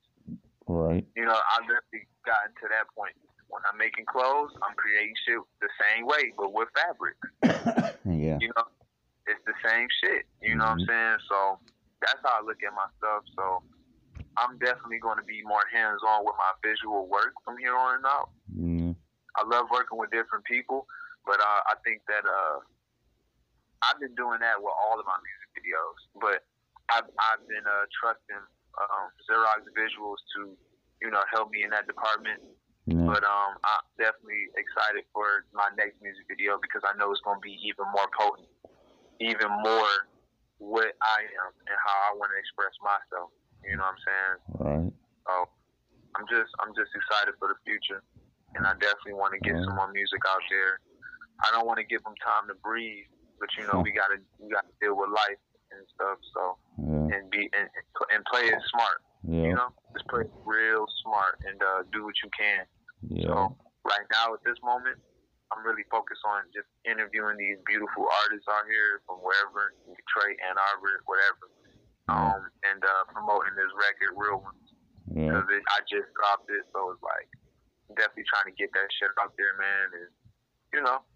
[0.64, 1.04] Right.
[1.12, 3.12] You know, I literally gotten to that point.
[3.52, 7.16] When I'm making clothes, I'm creating shit the same way, but with fabric.
[8.04, 8.36] Yeah.
[8.38, 8.68] You know,
[9.26, 10.28] it's the same shit.
[10.42, 10.92] You know what I'm mm-hmm.
[10.92, 11.18] saying?
[11.28, 11.58] So
[12.04, 13.24] that's how I look at my stuff.
[13.32, 13.64] So
[14.36, 18.04] I'm definitely going to be more hands on with my visual work from here on
[18.04, 18.30] out.
[18.52, 18.94] Mm,
[19.36, 20.86] I love working with different people,
[21.24, 22.60] but uh, I think that uh,
[23.88, 25.98] I've been doing that with all of my music videos.
[26.18, 26.38] But
[26.90, 28.42] I've, I've been uh, trusting
[28.76, 30.52] um, Xerox Visuals to,
[31.00, 32.42] you know, help me in that department.
[32.90, 33.06] yeah.
[33.06, 37.38] But um, I'm definitely excited for my next music video because I know it's going
[37.38, 38.50] to be even more potent,
[39.22, 40.10] even more
[40.64, 43.28] what I am and how I want to express myself.
[43.60, 44.36] You know what I'm saying?
[44.64, 44.92] Right.
[45.28, 45.32] So
[46.16, 48.00] I'm just I'm just excited for the future,
[48.56, 50.80] and I definitely want to get some more music out there.
[51.44, 53.08] I don't want to give them time to breathe,
[53.40, 55.40] but you know we gotta we gotta deal with life
[55.72, 56.18] and stuff.
[56.32, 56.42] So
[56.80, 57.16] Yeah.
[57.18, 57.68] and be and,
[58.12, 58.98] and play it smart.
[59.24, 59.48] Yeah.
[59.52, 62.64] You know, just play it real smart and uh, do what you can.
[63.08, 63.26] Yeah.
[63.28, 63.34] So
[63.88, 65.00] right now at this moment,
[65.54, 70.58] I'm really focused on just interviewing these beautiful artists out here from wherever, Detroit, Ann
[70.58, 71.46] Arbor, whatever,
[72.10, 74.66] um, and uh, promoting this record, Real Ones
[75.14, 75.30] Yeah.
[75.30, 77.30] because I just dropped it, so it's like
[77.94, 80.10] definitely trying to get that shit out there, man, and
[80.74, 81.06] you know,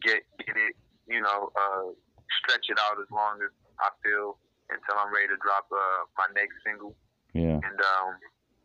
[0.00, 0.72] get get it,
[1.04, 1.92] you know, uh,
[2.40, 4.40] stretch it out as long as I feel
[4.72, 6.96] until I'm ready to drop uh, my next single
[7.36, 7.60] Yeah.
[7.60, 8.16] and um,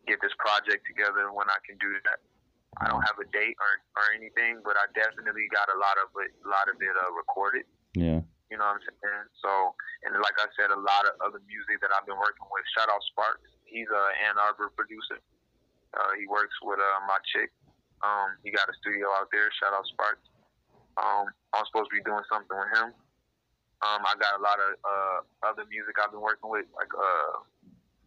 [0.08, 2.22] get this project together when I can do that.
[2.76, 6.12] I don't have a date or, or anything, but I definitely got a lot of
[6.20, 7.64] it, a lot of it uh, recorded.
[7.96, 8.20] Yeah.
[8.52, 9.26] You know what I'm saying?
[9.42, 9.50] So,
[10.06, 12.62] and like I said, a lot of other music that I've been working with.
[12.76, 13.48] Shout out Sparks.
[13.64, 15.18] He's a Ann Arbor producer.
[15.96, 17.50] Uh, he works with uh, my chick.
[18.04, 19.48] Um, he got a studio out there.
[19.56, 20.28] Shout out Sparks.
[21.00, 22.92] Um, I'm supposed to be doing something with him.
[23.84, 25.18] Um, I got a lot of uh,
[25.52, 27.44] other music I've been working with, like uh,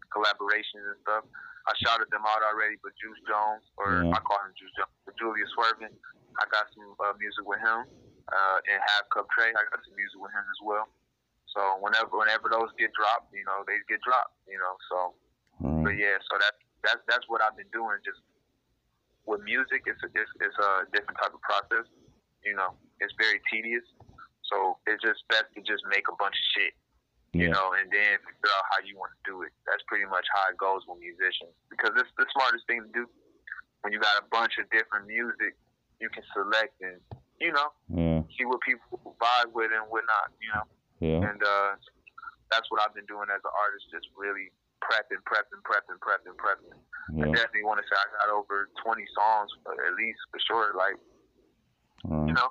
[0.10, 1.26] collaborations and stuff.
[1.68, 4.16] I shouted them out already, but Juice Jones, or Yeah.
[4.16, 5.92] I call him Juice Jones, but Julius Swervin,
[6.40, 7.86] I got some uh, music with him.
[8.30, 10.86] Uh, and Half Cup Trey, I got some music with him as well.
[11.50, 14.78] So whenever whenever those get dropped, you know, they get dropped, you know.
[14.86, 14.98] So,
[15.82, 16.54] but yeah, so that
[16.86, 18.22] that's that's what I've been doing, just
[19.30, 21.86] with music, it's a it's, it's a different type of process.
[22.42, 23.86] You know, it's very tedious.
[24.50, 26.74] So it's just best to just make a bunch of shit.
[27.34, 27.54] You Yeah.
[27.54, 29.54] know, and then figure out how you want to do it.
[29.70, 33.06] That's pretty much how it goes with musicians because it's the smartest thing to do.
[33.82, 35.54] When you got a bunch of different music,
[36.02, 36.98] you can select and
[37.40, 38.24] you know Yeah.
[38.38, 40.34] see what people vibe with and whatnot.
[40.42, 40.66] You know,
[41.00, 41.30] Yeah.
[41.30, 41.76] and uh,
[42.50, 44.50] that's what I've been doing as an artist, just really
[44.82, 46.74] prepping, prepping, prepping, prepping, prepping.
[47.22, 50.74] I definitely want to say I got over 20 songs, at least for sure.
[50.74, 50.98] Like
[52.28, 52.50] you know,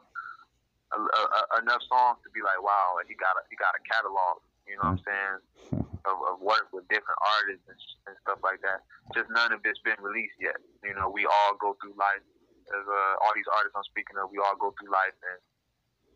[0.93, 3.83] a, a, a- enough songs to be like, wow, he got a, he got a
[3.91, 4.39] catalog.
[4.69, 5.37] You know what I'm saying?
[6.09, 7.77] Of, of work with different artists and,
[8.09, 8.81] and stuff like that.
[9.13, 10.57] Just none of it's been released yet.
[10.81, 12.25] You know, we all go through life.
[12.73, 15.37] As uh, all these artists I'm speaking of, we all go through life, and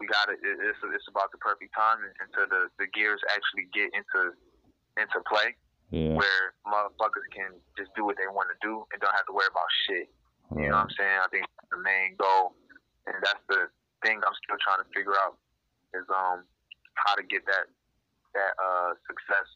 [0.00, 0.40] we got it.
[0.40, 4.32] it- It's it's about the perfect time until the the gears actually get into
[4.96, 5.52] into play,
[5.92, 6.16] Yeah.
[6.16, 9.50] where motherfuckers can just do what they want to do and don't have to worry
[9.52, 10.08] about shit.
[10.56, 11.18] You know what I'm saying?
[11.20, 12.56] I think the main goal,
[13.04, 13.68] and that's the
[14.00, 15.36] thing I'm still trying to figure out
[15.92, 16.48] is um
[16.96, 17.68] how to get that
[18.34, 19.48] that uh success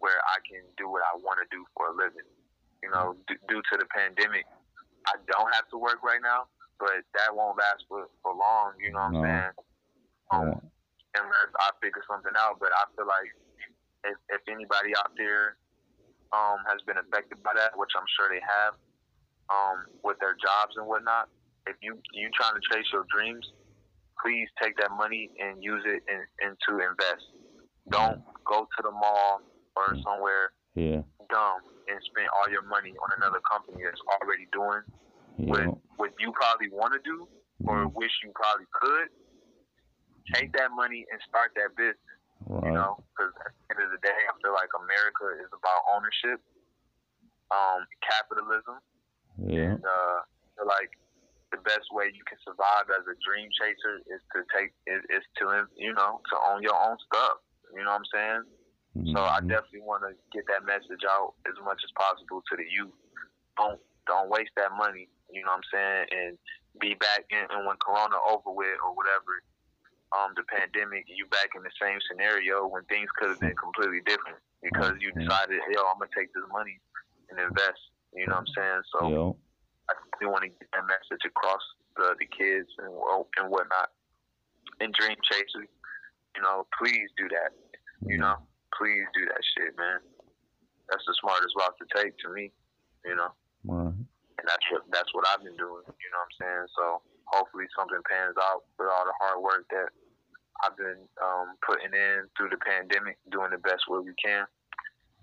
[0.00, 2.24] where I can do what I want to do for a living.
[2.82, 4.48] You know, d- due to the pandemic,
[5.04, 6.48] I don't have to work right now,
[6.80, 8.72] but that won't last for for long.
[8.80, 9.20] You know what No.
[9.20, 9.52] I'm saying?
[10.32, 11.20] Um, Yeah.
[11.20, 12.56] unless I figure something out.
[12.60, 13.30] But I feel like
[14.04, 15.56] if, if anybody out there
[16.32, 18.74] um, has been affected by that, which I'm sure they have,
[19.50, 21.28] um, with their jobs and whatnot,
[21.66, 23.44] if you you trying to chase your dreams,
[24.22, 27.26] please take that money and use it in, into invest.
[27.88, 29.40] Don't go to the mall
[29.76, 31.02] or somewhere Yeah.
[31.28, 34.82] dumb and spend all your money on another company that's already doing
[35.36, 35.72] what, Yeah.
[35.96, 37.28] what you probably want to do
[37.66, 37.94] or Mhm.
[37.94, 39.08] wish you probably could.
[40.34, 41.96] Take that money and start that business.
[42.46, 42.64] Right.
[42.64, 45.82] You know, because at the end of the day, I feel like America is about
[45.92, 46.40] ownership,
[47.50, 48.80] um, capitalism,
[49.38, 49.74] Yeah.
[49.74, 50.24] and uh, I
[50.56, 50.98] feel like
[51.50, 55.24] the best way you can survive as a dream chaser is to take is, is
[55.38, 57.38] to you know to own your own stuff.
[57.74, 58.42] You know what I'm saying?
[59.14, 59.48] So I Mhm.
[59.48, 62.92] definitely want to get that message out as much as possible to the youth.
[63.56, 65.08] Don't don't waste that money.
[65.30, 66.06] You know what I'm saying?
[66.10, 66.38] And
[66.80, 69.42] be back in and when Corona over with or whatever,
[70.12, 74.00] um, the pandemic, you back in the same scenario when things could have been completely
[74.02, 75.22] different because you Mhm.
[75.26, 76.80] decided, yo, I'm gonna take this money
[77.28, 77.80] and invest.
[78.12, 78.82] You know what I'm saying?
[78.90, 79.32] So Yeah.
[79.88, 81.62] I really want to get that message across
[81.96, 82.92] the, the kids and
[83.38, 83.92] and whatnot.
[84.80, 85.68] And dream chasers,
[86.36, 87.52] you know, please do that.
[88.06, 88.36] You know,
[88.76, 90.00] please do that shit, man.
[90.88, 92.52] That's the smartest route to take to me.
[93.04, 93.30] You know,
[93.64, 93.92] Right.
[93.94, 95.84] and that's what that's what I've been doing.
[95.86, 96.66] You know what I'm saying?
[96.76, 96.84] So
[97.28, 99.88] hopefully something pans out with all the hard work that
[100.64, 104.44] I've been um, putting in through the pandemic, doing the best way we can.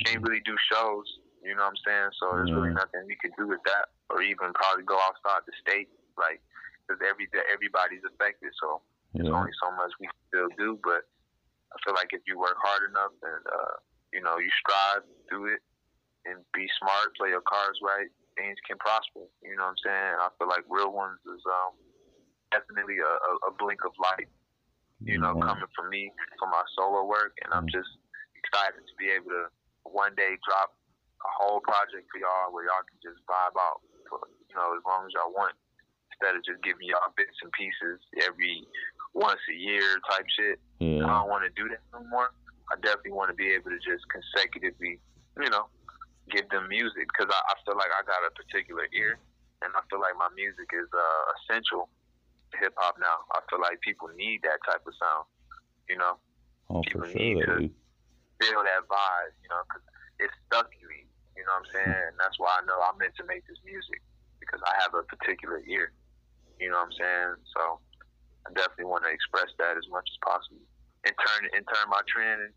[0.05, 1.05] Can't really do shows.
[1.43, 2.10] You know what I'm saying?
[2.20, 5.53] So there's really nothing we could do with that, or even probably go outside the
[5.62, 6.41] state, like
[6.86, 8.49] because every everybody's affected.
[8.62, 8.82] So
[9.14, 9.38] there's Yeah.
[9.38, 11.08] only so much we still do, but
[11.74, 13.76] I feel like if you work hard enough and uh,
[14.14, 15.62] you know you strive through it
[16.26, 19.28] and be smart, play your cards right, things can prosper.
[19.43, 20.14] You know what I'm saying?
[20.20, 21.74] I feel like real ones is um,
[22.51, 24.28] definitely a, a, a blink of light.
[25.05, 25.45] You know, Yeah.
[25.45, 27.89] coming from me for my solo work, and I'm just
[28.36, 29.47] excited to be able to
[29.88, 30.76] one day drop
[31.24, 34.84] a whole project for y'all where y'all can just vibe out for you know as
[34.86, 35.55] long as y'all want
[36.14, 38.66] instead of just giving y'all bits and pieces every
[39.18, 40.61] once a year type shit.
[41.09, 42.30] I don't want to do that no more.
[42.70, 45.01] I definitely want to be able to just consecutively,
[45.41, 45.65] you know,
[46.30, 49.18] give them music because I, I feel like I got a particular ear,
[49.65, 51.89] and I feel like my music is uh, essential
[52.53, 53.26] to hip hop now.
[53.34, 55.26] I feel like people need that type of sound,
[55.89, 56.22] you know,
[56.70, 57.74] Oh, for sure need to-
[58.38, 59.82] feel that vibe, you know, because
[60.22, 61.09] it's stuck in me.
[61.34, 62.03] You know what I'm saying?
[62.13, 63.97] And that's why I know I'm meant to make this music
[64.38, 65.89] because I have a particular ear.
[66.59, 67.32] You know what I'm saying?
[67.55, 67.80] So
[68.47, 70.63] I definitely want to express that as much as possible
[71.03, 72.53] and turn and turn my trend and,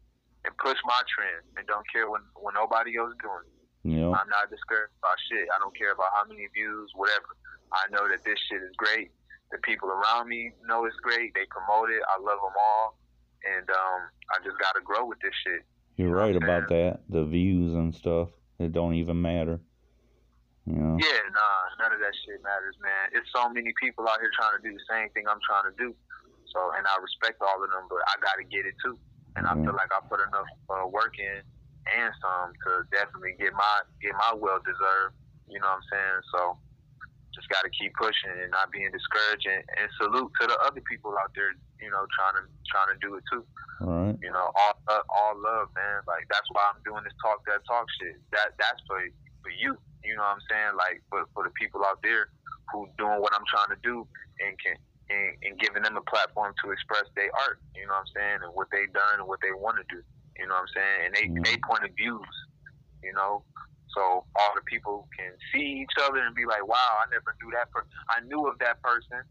[0.47, 3.43] and push my trend and don't care when when nobody else is doing.
[3.43, 3.59] it.
[3.83, 4.13] Yeah.
[4.15, 5.49] I'm not discouraged about shit.
[5.51, 7.35] I don't care about how many views, whatever.
[7.73, 9.11] I know that this shit is great.
[9.51, 11.35] The people around me know it's great.
[11.35, 12.03] They promote it.
[12.07, 12.99] I love them all,
[13.43, 15.67] and um, I just gotta grow with this shit.
[15.97, 17.01] You're know right about that.
[17.09, 18.29] The views and stuff.
[18.59, 19.59] It don't even matter.
[20.67, 20.97] You know?
[21.01, 23.17] Yeah, nah, none of that shit matters, man.
[23.17, 25.75] It's so many people out here trying to do the same thing I'm trying to
[25.81, 25.97] do.
[26.53, 28.99] So, and I respect all of them, but I got to get it too.
[29.39, 29.65] And I Mhm.
[29.65, 31.43] feel like I put enough uh, work in
[31.95, 35.15] and some to definitely get my get my well deserved.
[35.47, 36.21] You know what I'm saying?
[36.35, 36.41] So,
[37.35, 39.47] just got to keep pushing and not being discouraged.
[39.47, 42.99] And, and salute to the other people out there, you know, trying to trying to
[43.01, 43.47] do it too.
[43.81, 44.19] Right.
[44.21, 46.03] You know, all uh, all love, man.
[46.07, 48.19] Like that's why I'm doing this talk that talk shit.
[48.33, 48.99] That that's for
[49.43, 49.79] for you.
[50.05, 50.75] You know what I'm saying?
[50.77, 52.31] Like for for the people out there
[52.73, 54.07] who doing what I'm trying to do
[54.41, 54.77] and can
[55.11, 57.61] and, and giving them a platform to express their art.
[57.75, 60.01] You know what I'm saying, and what they've done and what they want to do.
[60.39, 61.45] You know what I'm saying, and they Mhm.
[61.45, 62.35] they point of views.
[63.03, 63.45] You know,
[63.97, 67.51] so all the people can see each other and be like, "Wow, I never knew
[67.53, 67.71] that.
[67.73, 67.89] person.
[68.09, 69.25] I knew of that person,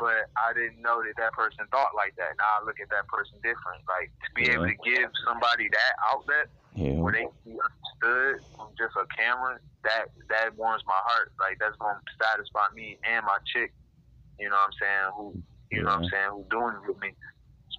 [0.00, 2.32] but I didn't know that that person thought like that.
[2.40, 3.84] Now I look at that person different.
[3.84, 6.96] Like to be able to give somebody that outlet Yeah.
[6.96, 11.36] where they can be understood from just a camera, that that warms my heart.
[11.38, 13.76] Like that's gonna satisfy me and my chick.
[14.40, 15.08] You know what I'm saying?
[15.14, 15.26] Who
[15.70, 16.30] you know what I'm saying?
[16.32, 17.12] Who doing it with me?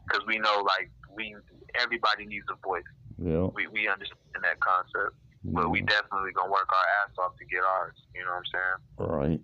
[0.06, 1.36] Because we know like we
[1.76, 2.86] everybody needs a voice.
[3.18, 3.50] Yeah.
[3.58, 5.58] We we understand that concept, yeah.
[5.58, 7.98] but we definitely gonna work our ass off to get ours.
[8.14, 8.80] You know what I'm saying?
[9.10, 9.42] Right.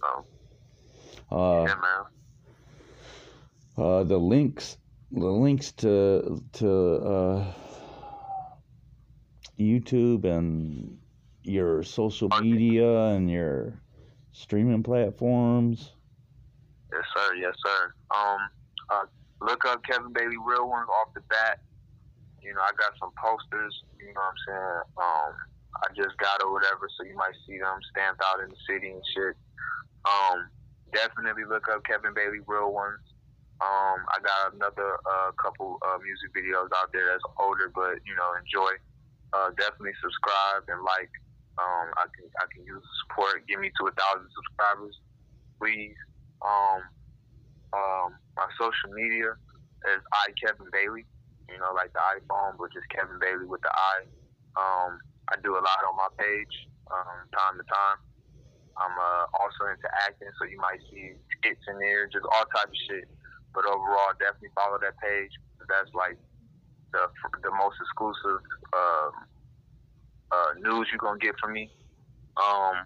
[0.00, 0.24] So
[1.30, 2.04] Uh, yeah, man.
[3.86, 4.78] uh, the links,
[5.10, 7.52] the links to to uh,
[9.58, 10.98] YouTube and
[11.42, 13.74] your social media and your
[14.32, 15.92] streaming platforms.
[16.92, 17.34] Yes, sir.
[17.34, 17.94] Yes, sir.
[18.14, 18.38] Um,
[18.90, 19.06] uh,
[19.40, 21.60] look up Kevin Bailey Real Ones off the bat.
[22.42, 23.82] You know, I got some posters.
[23.98, 24.82] You know what I'm saying?
[24.98, 25.32] Um,
[25.82, 28.90] I just got or whatever, so you might see them stamped out in the city
[28.92, 29.36] and shit.
[30.06, 30.48] Um,
[30.96, 33.04] definitely look up Kevin Bailey Real Ones.
[33.60, 38.16] Um, I got another uh, couple uh, music videos out there that's older, but you
[38.16, 38.72] know, enjoy.
[39.36, 41.12] Uh, definitely subscribe and like.
[41.56, 43.48] Um, I can I can use the support.
[43.48, 44.96] Get me to a thousand subscribers,
[45.56, 45.96] please.
[46.44, 46.80] Um,
[47.72, 49.40] um, my social media
[49.88, 51.08] is I Kevin Bailey.
[51.48, 54.04] You know, like the iPhone, but just Kevin Bailey with the I.
[54.56, 55.00] Um,
[55.32, 56.54] I do a lot on my page,
[56.92, 57.98] um, time to time.
[58.76, 62.68] I'm uh, also into acting, so you might see skits in there, just all type
[62.68, 63.08] of shit.
[63.56, 65.32] But overall, definitely follow that page.
[65.64, 66.20] That's like
[66.92, 67.08] the
[67.42, 69.10] the most exclusive uh,
[70.30, 71.72] uh, news you're gonna get from me.
[72.36, 72.84] Um,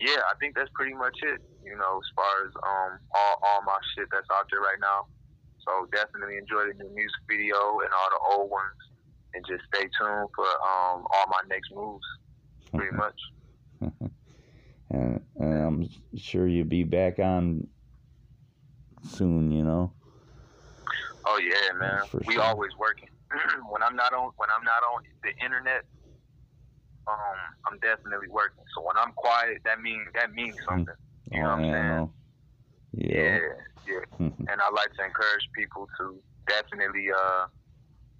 [0.00, 1.40] yeah, I think that's pretty much it.
[1.62, 5.06] You know, as far as um all, all my shit that's out there right now.
[5.68, 8.80] So definitely enjoy the new music video and all the old ones,
[9.34, 12.08] and just stay tuned for um all my next moves.
[12.72, 13.20] Pretty much.
[14.92, 17.66] And, and I'm sure you'll be back on
[19.02, 19.50] soon.
[19.50, 19.92] You know.
[21.26, 22.02] Oh yeah, man.
[22.08, 22.42] For we sure.
[22.42, 23.08] always working.
[23.70, 25.84] when I'm not on when I'm not on the internet,
[27.08, 27.16] um,
[27.66, 28.64] I'm definitely working.
[28.76, 30.94] So when I'm quiet, that means that means something.
[31.30, 32.10] You know oh, what I'm yeah, saying?
[32.92, 33.38] Yeah,
[33.88, 34.02] Yeah.
[34.20, 34.26] yeah.
[34.50, 37.46] and I like to encourage people to definitely uh,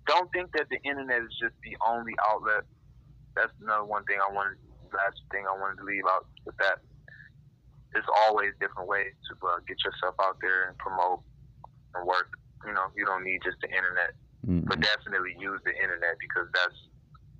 [0.06, 2.64] don't think that the internet is just the only outlet.
[3.36, 4.56] That's another one thing I wanted.
[4.92, 6.80] Last thing I wanted to leave out with that.
[7.92, 11.20] There's always different ways to uh, get yourself out there and promote
[11.94, 12.32] and work.
[12.64, 16.50] You know, you don't need just the internet, Mm, but definitely use the internet because
[16.50, 16.74] that's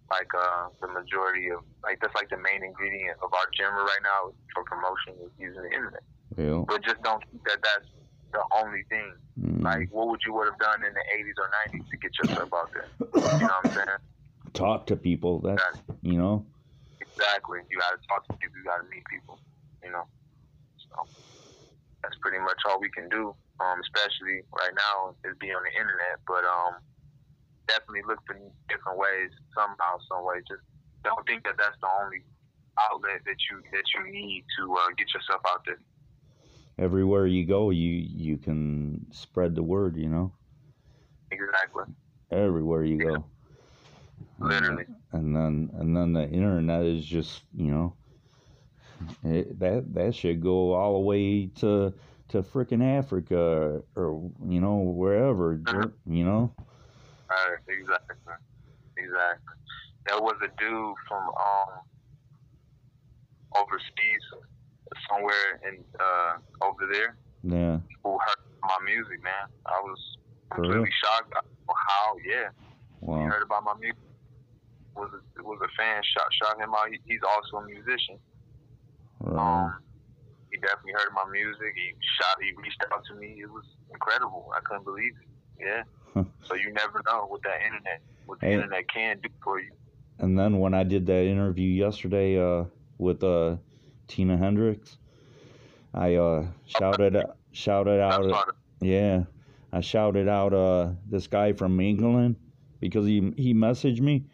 [0.09, 4.05] like uh, the majority of like that's like the main ingredient of our genre right
[4.07, 6.03] now for promotion is using the internet
[6.39, 6.63] yeah.
[6.69, 7.91] but just don't think that that's
[8.33, 9.13] the only thing.
[9.41, 12.13] Mm, Like, what would you would have done in the 80s or 90s to get
[12.23, 12.89] yourself out there?
[13.01, 13.99] You know what I'm saying?
[14.55, 15.41] talk to people.
[15.41, 16.47] That's you know.
[17.23, 17.63] Exactly.
[17.71, 18.59] You got to talk to people.
[18.59, 19.39] You got to meet people.
[19.87, 20.11] You know.
[20.91, 21.07] So
[22.03, 23.31] that's pretty much all we can do.
[23.63, 26.19] Um, especially right now is be on the internet.
[26.27, 26.83] But um,
[27.71, 28.35] definitely look for
[28.67, 30.43] different ways somehow, some way.
[30.51, 30.67] Just
[31.07, 32.27] don't think that that's the only
[32.91, 35.79] outlet that you that you need to uh, get yourself out there.
[36.79, 39.95] Everywhere you go, you you can spread the word.
[39.97, 40.33] You know.
[41.31, 41.87] Exactly.
[42.35, 43.25] Everywhere you go.
[44.41, 44.87] Literally.
[45.13, 47.97] And then and then the internet is just you know
[49.25, 51.93] it, that that should go all the way to
[52.29, 55.89] to frickin' Africa or, you know wherever Uh-huh.
[56.07, 56.53] you know
[57.31, 58.17] Right, exactly.
[58.97, 59.57] Exactly.
[60.07, 61.83] There was a dude from um
[63.57, 64.25] overseas
[65.09, 69.47] somewhere in uh over there yeah who heard my music, man.
[69.67, 70.01] I was
[70.53, 71.33] completely shocked.
[71.37, 72.49] I don't know how, yeah.
[73.15, 74.12] He wow heard about my music.
[74.95, 76.89] Was a, was a fan, shot shot him out.
[76.91, 78.19] He, he's also a musician.
[79.21, 79.65] right.
[79.65, 79.75] Um,
[80.51, 81.73] he definitely heard my music.
[81.75, 82.37] He shot.
[82.43, 83.41] He reached out to me.
[83.41, 84.51] It was incredible.
[84.55, 85.29] I couldn't believe it.
[85.65, 86.23] Yeah.
[86.45, 89.71] so you never know what that internet, what the internet can do for you.
[90.19, 92.65] and then when I did that interview yesterday uh
[92.99, 93.57] with uh
[94.09, 94.99] Tina Hendricks
[95.95, 97.17] I uh shouted
[97.53, 99.25] shouted out Yeah,
[99.73, 102.37] I shouted out uh this guy from England
[102.81, 104.25] because he he messaged me,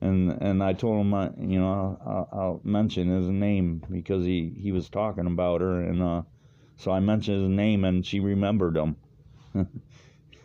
[0.00, 4.52] and and I told him I, you know I'll, I'll mention his name because he
[4.60, 6.22] he was talking about her and uh
[6.76, 8.96] so I mentioned his name and she remembered him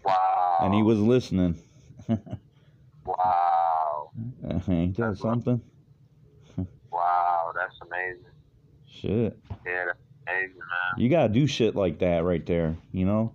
[0.06, 0.58] Wow.
[0.62, 1.58] and he was listening.
[3.06, 4.12] Wow.
[4.70, 5.62] Ain't that That's something?
[6.92, 7.52] Wow.
[7.56, 8.24] That's amazing.
[8.88, 9.40] Shit.
[9.66, 10.98] Yeah, that's amazing, man.
[10.98, 13.34] You gotta do shit like that right there, you know?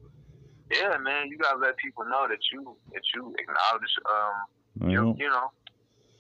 [0.71, 5.29] Yeah, man, you gotta let people know that you that you acknowledge um You you
[5.29, 5.51] know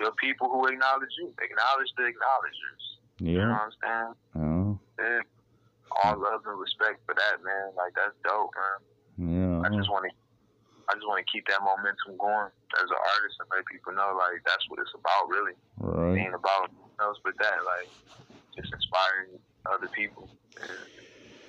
[0.00, 2.82] your people who acknowledge you, acknowledge the acknowledgers.
[3.18, 3.52] You know Yeah.
[3.52, 4.12] what I'm saying?
[4.36, 5.20] Oh, Yeah.
[6.04, 7.72] All love and respect for that, man.
[7.76, 8.78] Like that's dope, man.
[9.16, 9.60] Yeah.
[9.64, 10.12] I just want to,
[10.90, 14.12] I just want to keep that momentum going as an artist and let people know,
[14.18, 15.56] like that's what it's about, really.
[15.78, 16.14] Right.
[16.14, 16.68] Being about
[17.00, 17.88] else but that, like
[18.56, 20.28] just inspiring other people,
[20.60, 20.70] and,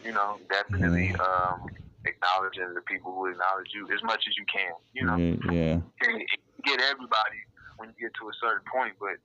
[0.06, 1.68] you know, definitely um,
[2.06, 4.72] acknowledging the people who acknowledge you as much as you can.
[4.94, 5.52] You know, Yeah.
[5.52, 6.20] Yeah.
[6.64, 7.40] Get everybody
[7.88, 9.18] when you get to a certain point, but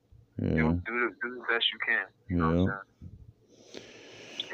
[0.43, 0.55] Yeah.
[0.55, 2.05] do do the, do the best you can.
[2.29, 3.81] You know what I'm?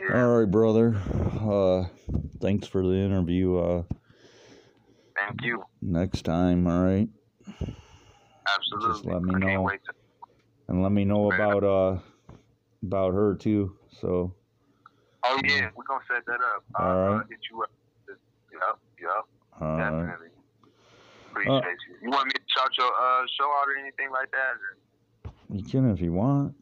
[0.10, 0.22] Yeah.
[0.24, 0.96] All right, brother.
[1.40, 1.86] Uh,
[2.42, 3.58] thanks for the interview.
[3.58, 3.84] Uh,
[5.16, 5.64] Thank you.
[5.82, 7.10] next time, all right,
[8.56, 9.12] Absolutely.
[9.14, 9.62] let me I can't know.
[9.64, 9.94] wait to.
[10.70, 11.98] and let me know about uh
[12.84, 13.76] about her too.
[14.00, 14.34] So,
[15.24, 16.64] Oh yeah, we're gonna set that up.
[16.80, 17.26] All I'll uh, right.
[17.30, 17.70] hit you up.
[18.08, 20.30] Yep, yep, definitely.
[21.44, 21.96] Appreciate you.
[22.04, 24.60] You want me to shout your uh, show out or anything like that?
[24.60, 26.56] Or you can if you want.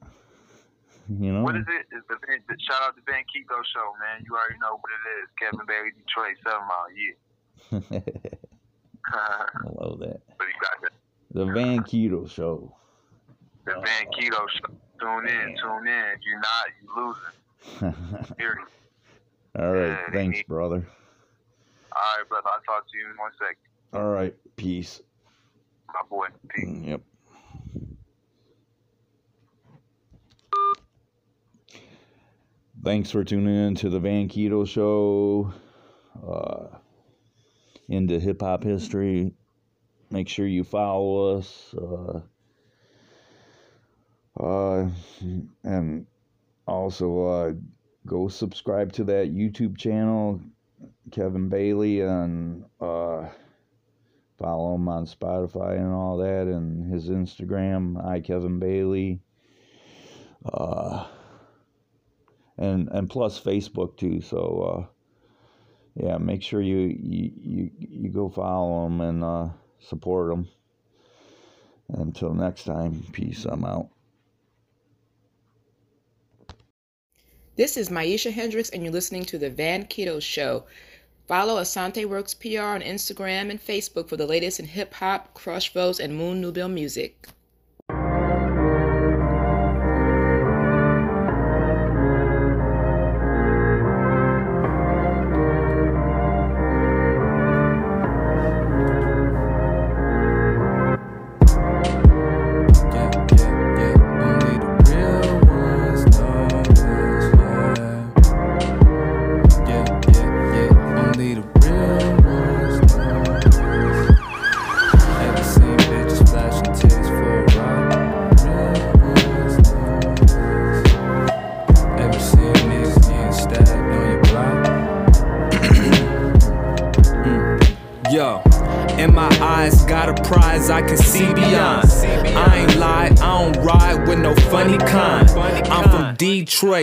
[1.10, 1.44] You know.
[1.44, 1.96] What is it?
[1.96, 4.26] Is the, the shout out to Van Keto show, man?
[4.26, 5.30] You already know what it is.
[5.40, 6.92] Kevin Bailey, Detroit, Seven Mile.
[6.92, 8.00] Yeah.
[9.08, 10.20] I love that.
[10.38, 12.76] but you got the, The Van Keto Show.
[13.66, 14.74] the Van Keto show.
[15.00, 16.06] Tune in, tune in.
[16.16, 18.36] If you're not, you're losing.
[18.38, 18.68] Period.
[19.58, 19.88] All right.
[19.88, 20.86] Yeah, Thanks, brother.
[21.94, 22.48] All right, brother.
[22.54, 23.67] I'll talk to you in one second.
[23.94, 24.36] All right.
[24.56, 25.02] Peace.
[25.88, 26.28] My boy.
[26.50, 26.84] Peace.
[26.84, 27.02] Yep.
[32.84, 35.54] Thanks for tuning in to the Van Keto Show.
[36.26, 36.78] Uh,
[37.90, 39.34] into hip hop history.
[40.10, 41.74] Make sure you follow us.
[41.74, 42.22] Uh,
[44.42, 44.90] uh,
[45.64, 46.06] and
[46.68, 47.54] also uh,
[48.06, 50.40] go subscribe to that YouTube channel,
[51.12, 53.26] Kevin Bailey, and uh,
[54.38, 59.20] follow him on Spotify and all that, and his Instagram, I Kevin Bailey.
[60.46, 61.06] Uh,
[62.58, 64.22] and and plus Facebook too.
[64.22, 64.88] So
[66.00, 70.48] uh, yeah, make sure you you you, you go follow him and uh, support him.
[71.90, 73.46] Until next time, peace.
[73.46, 73.90] I'm out.
[77.56, 80.66] This is Maisha Hendricks, and you're listening to The Van Keto Show.
[81.28, 85.74] Follow Asante Works PR on Instagram and Facebook for the latest in hip hop, crush
[85.74, 87.28] votes, and Moon Nubile music.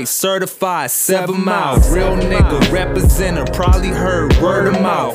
[0.06, 1.94] Certified seven miles.
[1.94, 5.12] Real nigga, representer, probably heard word of mouth.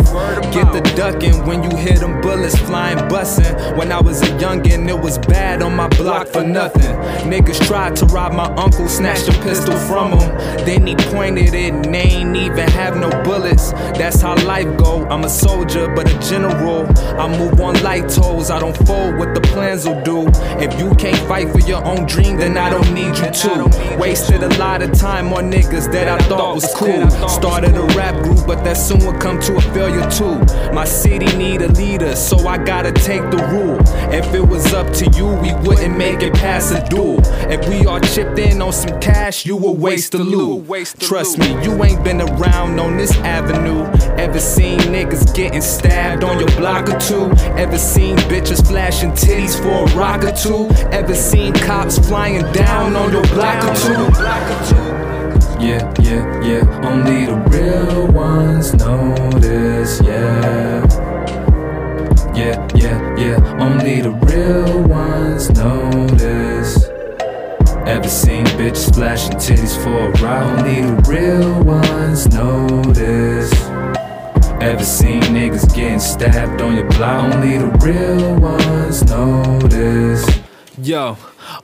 [0.53, 3.75] Get the ducking when you hear them bullets flying, bussin'.
[3.75, 6.95] When I was a youngin', it was bad on my block for nothing.
[7.27, 10.29] Niggas tried to rob my uncle, snatched a pistol from him.
[10.63, 13.71] Then he pointed it and they ain't even have no bullets.
[13.97, 15.07] That's how life go.
[15.07, 16.85] I'm a soldier, but a general.
[17.19, 20.27] I move on light toes, I don't fold what the plans will do.
[20.61, 23.97] If you can't fight for your own dream, then I don't need you to.
[23.97, 27.09] Wasted a lot of time on niggas that I thought was cool.
[27.29, 30.39] Started a rap group, but that soon would come to a failure too.
[30.73, 33.79] My city need a leader, so I gotta take the rule.
[34.13, 37.19] If it was up to you, we wouldn't make it past a duel.
[37.49, 40.67] If we all chipped in on some cash, you would waste the loot.
[40.99, 43.85] Trust me, you ain't been around on this avenue.
[44.17, 47.31] Ever seen niggas getting stabbed on your block or two?
[47.57, 50.67] Ever seen bitches flashing titties for a rock or two?
[50.91, 55.18] Ever seen cops flying down on your block or two?
[55.59, 56.87] Yeah, yeah, yeah.
[56.89, 60.85] Only the real ones know this, yeah.
[62.33, 63.57] Yeah, yeah, yeah.
[63.59, 66.85] Only the real ones know this.
[67.85, 70.59] Ever seen bitches flashing titties for a ride?
[70.59, 73.51] Only the real ones know this.
[74.61, 77.33] Ever seen niggas getting stabbed on your block?
[77.33, 80.25] Only the real ones know this.
[80.81, 81.17] Yo,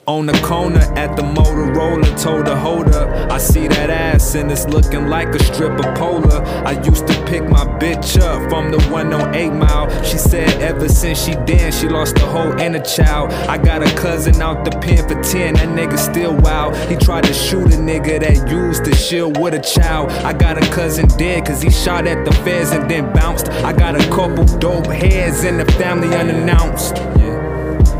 [0.07, 3.31] On the corner at the Motorola, told her, hold up.
[3.31, 6.43] I see that ass and it's looking like a strip of polar.
[6.65, 9.89] I used to pick my bitch up from the 108 mile.
[10.03, 13.31] She said ever since she danced, she lost the whole inner child.
[13.49, 16.75] I got a cousin out the pen for 10, that nigga still wild.
[16.89, 20.11] He tried to shoot a nigga that used the shield with a child.
[20.11, 23.49] I got a cousin dead cause he shot at the feds and then bounced.
[23.49, 27.14] I got a couple dope heads in the family unannounced.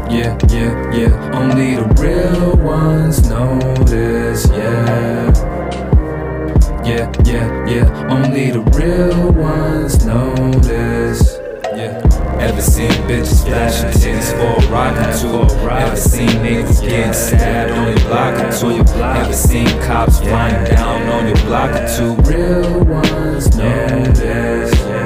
[0.10, 1.32] Yeah, yeah, yeah.
[1.34, 5.32] Only the real ones know this, yeah.
[6.86, 8.08] Yeah, yeah, yeah.
[8.10, 11.38] Only the real ones know this.
[11.76, 11.99] Yeah.
[12.39, 15.70] Ever seen bitches flashing titties for a rockin' tour?
[15.70, 18.93] Ever seen niggas getting stabbed on your block or two?
[19.01, 22.14] Ever seen cops flying down on your block or two?
[22.30, 25.05] Real ones know this.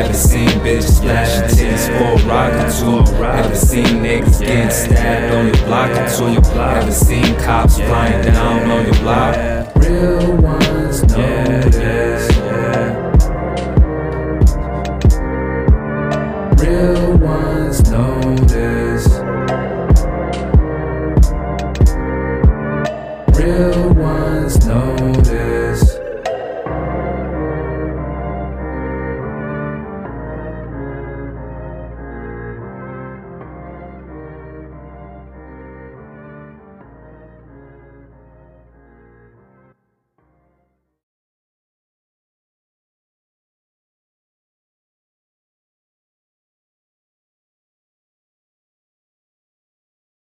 [0.00, 3.14] Ever seen bitches splashing tears for a rock or two?
[3.22, 6.58] Ever seen niggas getting stabbed on your block or two?
[6.58, 9.76] Ever seen cops flying down on your block?
[9.76, 11.59] Real ones, know.